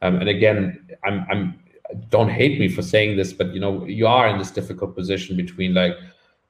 [0.01, 1.59] Um, and again, I'm, I'm
[2.09, 5.35] don't hate me for saying this, but you know, you are in this difficult position
[5.35, 5.95] between like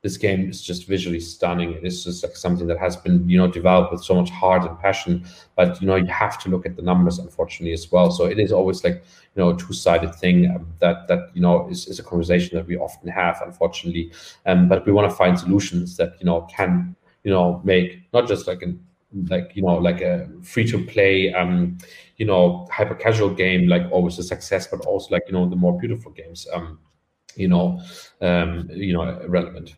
[0.03, 1.71] this game is just visually stunning.
[1.71, 4.69] It is just like something that has been, you know, developed with so much heart
[4.69, 5.25] and passion.
[5.55, 8.11] But you know, you have to look at the numbers, unfortunately, as well.
[8.11, 11.69] So it is always like, you know, a two-sided thing um, that that you know
[11.69, 14.11] is, is a conversation that we often have, unfortunately.
[14.45, 18.27] Um, but we want to find solutions that you know can you know make not
[18.27, 18.85] just like an
[19.29, 21.77] like you know like a free to play um
[22.17, 25.55] you know hyper casual game like always a success but also like you know the
[25.55, 26.79] more beautiful games um
[27.35, 27.79] you know
[28.21, 29.75] um you know relevant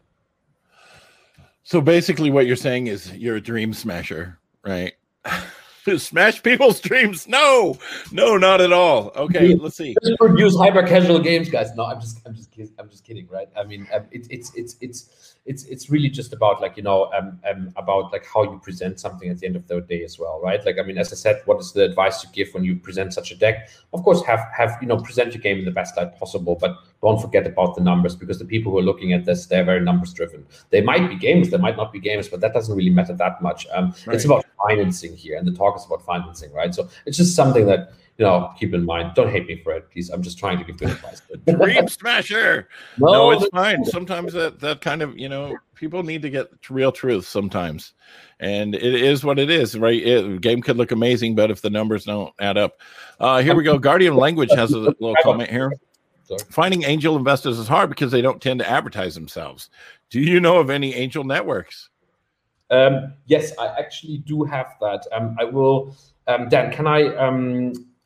[1.65, 4.93] so basically what you're saying is you're a dream smasher right?
[5.97, 7.27] Smash people's dreams?
[7.27, 7.77] No
[8.11, 9.11] no not at all.
[9.15, 9.95] Okay let's see.
[10.03, 11.75] just produce hyper casual games guys.
[11.75, 12.49] No i'm just i'm just
[12.79, 13.49] i'm just kidding right?
[13.57, 17.11] I mean um, it, it's it's it's it's it's really just about like you know
[17.13, 20.17] um, um about like how you present something at the end of the day as
[20.17, 20.65] well right?
[20.65, 23.13] Like i mean as i said what is the advice you give when you present
[23.13, 23.69] such a deck?
[23.93, 26.75] Of course have have you know present your game in the best light possible but
[27.01, 29.81] don't forget about the numbers because the people who are looking at this they're very
[29.81, 30.45] numbers driven.
[30.71, 33.41] They might be games they might not be games but that doesn't really matter that
[33.41, 33.67] much.
[33.73, 34.15] Um right.
[34.15, 36.73] it's about financing here and the talk is about financing right?
[36.73, 39.13] So it's just something that you know, keep in mind.
[39.13, 40.09] Don't hate me for it, please.
[40.09, 41.21] I'm just trying to give good advice.
[41.47, 42.69] Dream smasher.
[42.97, 43.83] no, no, it's fine.
[43.83, 47.93] Sometimes that that kind of you know people need to get real truth sometimes,
[48.39, 50.01] and it is what it is, right?
[50.01, 52.79] It, game could look amazing, but if the numbers don't add up,
[53.19, 53.77] uh, here we go.
[53.77, 55.73] Guardian Language has a little comment here.
[56.23, 56.39] Sorry.
[56.49, 59.69] Finding angel investors is hard because they don't tend to advertise themselves.
[60.09, 61.89] Do you know of any angel networks?
[62.71, 65.05] Um, yes, I actually do have that.
[65.11, 65.95] Um, I will.
[66.27, 67.13] Um, Dan, can I?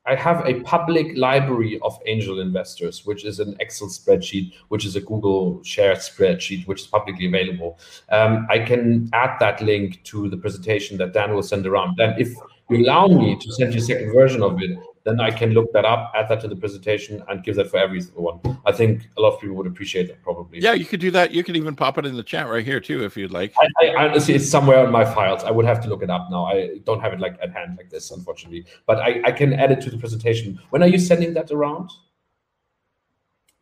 [0.09, 4.95] I have a public library of angel investors, which is an Excel spreadsheet, which is
[4.95, 7.77] a Google shared spreadsheet, which is publicly available.
[8.09, 11.97] Um, I can add that link to the presentation that Dan will send around.
[11.97, 12.33] Then, if
[12.71, 15.71] you allow me to send you a second version of it, then I can look
[15.73, 18.39] that up, add that to the presentation, and give that for everyone.
[18.65, 20.59] I think a lot of people would appreciate that probably.
[20.59, 21.31] Yeah, you could do that.
[21.31, 23.53] You could even pop it in the chat right here too, if you'd like.
[23.81, 25.43] I, I honestly, it's somewhere in my files.
[25.43, 26.45] I would have to look it up now.
[26.45, 28.65] I don't have it like at hand like this, unfortunately.
[28.85, 30.59] But I, I can add it to the presentation.
[30.69, 31.91] When are you sending that around?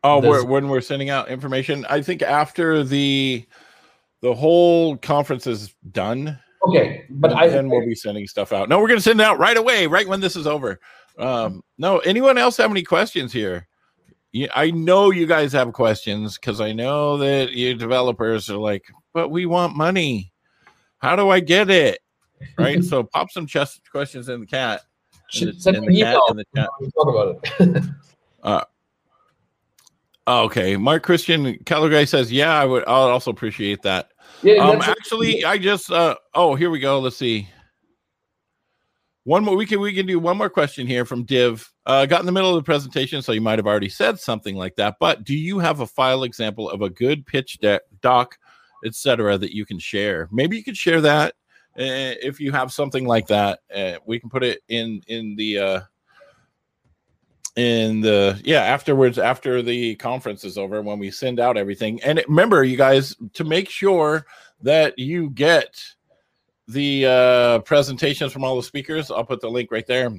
[0.04, 3.46] Oh, we're, when we're sending out information, I think after the
[4.22, 6.40] the whole conference is done.
[6.64, 8.70] Okay, but I then we'll be sending stuff out.
[8.70, 10.80] No, we're going to send it out right away, right when this is over.
[11.18, 13.68] Um, no, anyone else have any questions here?
[14.54, 19.30] I know you guys have questions because I know that you developers are like, but
[19.30, 20.32] we want money.
[21.00, 22.00] How do I get it?
[22.58, 22.84] Right.
[22.84, 24.82] so pop some chest questions in the cat.
[25.42, 26.70] In the, in the cat, in the chat.
[26.96, 27.84] Talk about it.
[28.44, 28.64] uh,
[30.46, 30.78] okay.
[30.78, 32.84] Mark Christian Calgary says, yeah, I would.
[32.88, 34.12] I'll also appreciate that.
[34.44, 34.56] Yeah.
[34.58, 35.92] Um, actually, I just.
[35.92, 37.00] Uh, oh, here we go.
[37.00, 37.50] Let's see.
[39.28, 41.70] One more, we can we can do one more question here from Div.
[41.86, 44.56] Uh, got in the middle of the presentation, so you might have already said something
[44.56, 44.96] like that.
[45.02, 48.38] But do you have a file example of a good pitch deck, doc,
[48.86, 50.30] etc., that you can share?
[50.32, 51.34] Maybe you could share that
[51.78, 53.60] uh, if you have something like that.
[53.76, 55.82] Uh, we can put it in in the uh,
[57.58, 62.02] in the yeah afterwards after the conference is over when we send out everything.
[62.02, 64.26] And remember, you guys, to make sure
[64.62, 65.97] that you get
[66.68, 69.10] the uh, presentations from all the speakers.
[69.10, 70.12] I'll put the link right there.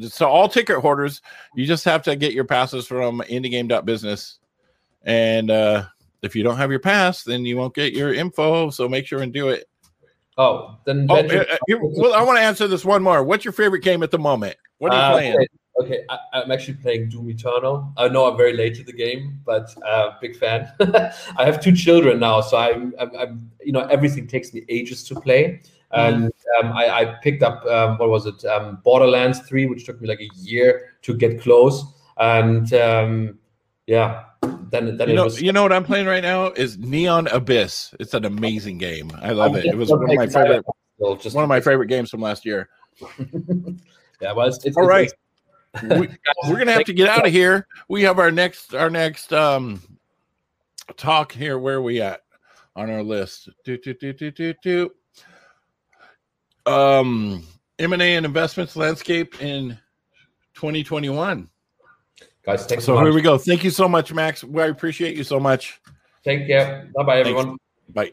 [0.00, 1.22] So all ticket hoarders,
[1.54, 4.38] you just have to get your passes from indiegame.business.
[5.02, 5.84] And uh,
[6.22, 8.70] if you don't have your pass, then you won't get your info.
[8.70, 9.66] So make sure and do it.
[10.36, 11.06] Oh, then.
[11.08, 13.22] Oh, uh, well, I want to answer this one more.
[13.22, 14.56] What's your favorite game at the moment?
[14.78, 15.34] What are you uh, playing?
[15.34, 15.46] Okay.
[15.80, 17.92] Okay, I, am actually playing Doom Eternal.
[17.96, 20.70] I know I'm very late to the game, but uh, big fan.
[20.80, 25.02] I have two children now, so I'm, I'm, I'm, you know, everything takes me ages
[25.08, 25.62] to play.
[25.90, 30.00] And um, I, I, picked up um, what was it, um, Borderlands Three, which took
[30.00, 31.84] me like a year to get close.
[32.18, 33.38] And um,
[33.86, 34.24] yeah,
[34.70, 37.94] then then you know, was, you know what I'm playing right now is Neon Abyss.
[38.00, 39.10] It's an amazing game.
[39.22, 39.66] I love it.
[39.66, 40.64] It was one of my favorite,
[41.20, 42.68] just one of my favorite games from last year.
[44.20, 45.06] yeah, well, it's, it's all right.
[45.06, 45.14] It's,
[45.82, 46.08] we,
[46.44, 47.66] are gonna have to get out of here.
[47.88, 49.82] We have our next our next um
[50.96, 51.58] talk here.
[51.58, 52.22] Where are we at
[52.76, 53.48] on our list?
[53.64, 54.90] Do, do, do, do, do, do.
[56.66, 57.44] Um
[57.78, 59.78] M&A and investments landscape in
[60.54, 61.48] 2021.
[62.44, 63.38] Guys, thanks so, so here we go.
[63.38, 64.44] Thank you so much, Max.
[64.44, 65.80] I appreciate you so much.
[66.24, 66.90] Take care.
[66.94, 67.56] Bye bye, everyone.
[67.88, 68.12] Bye.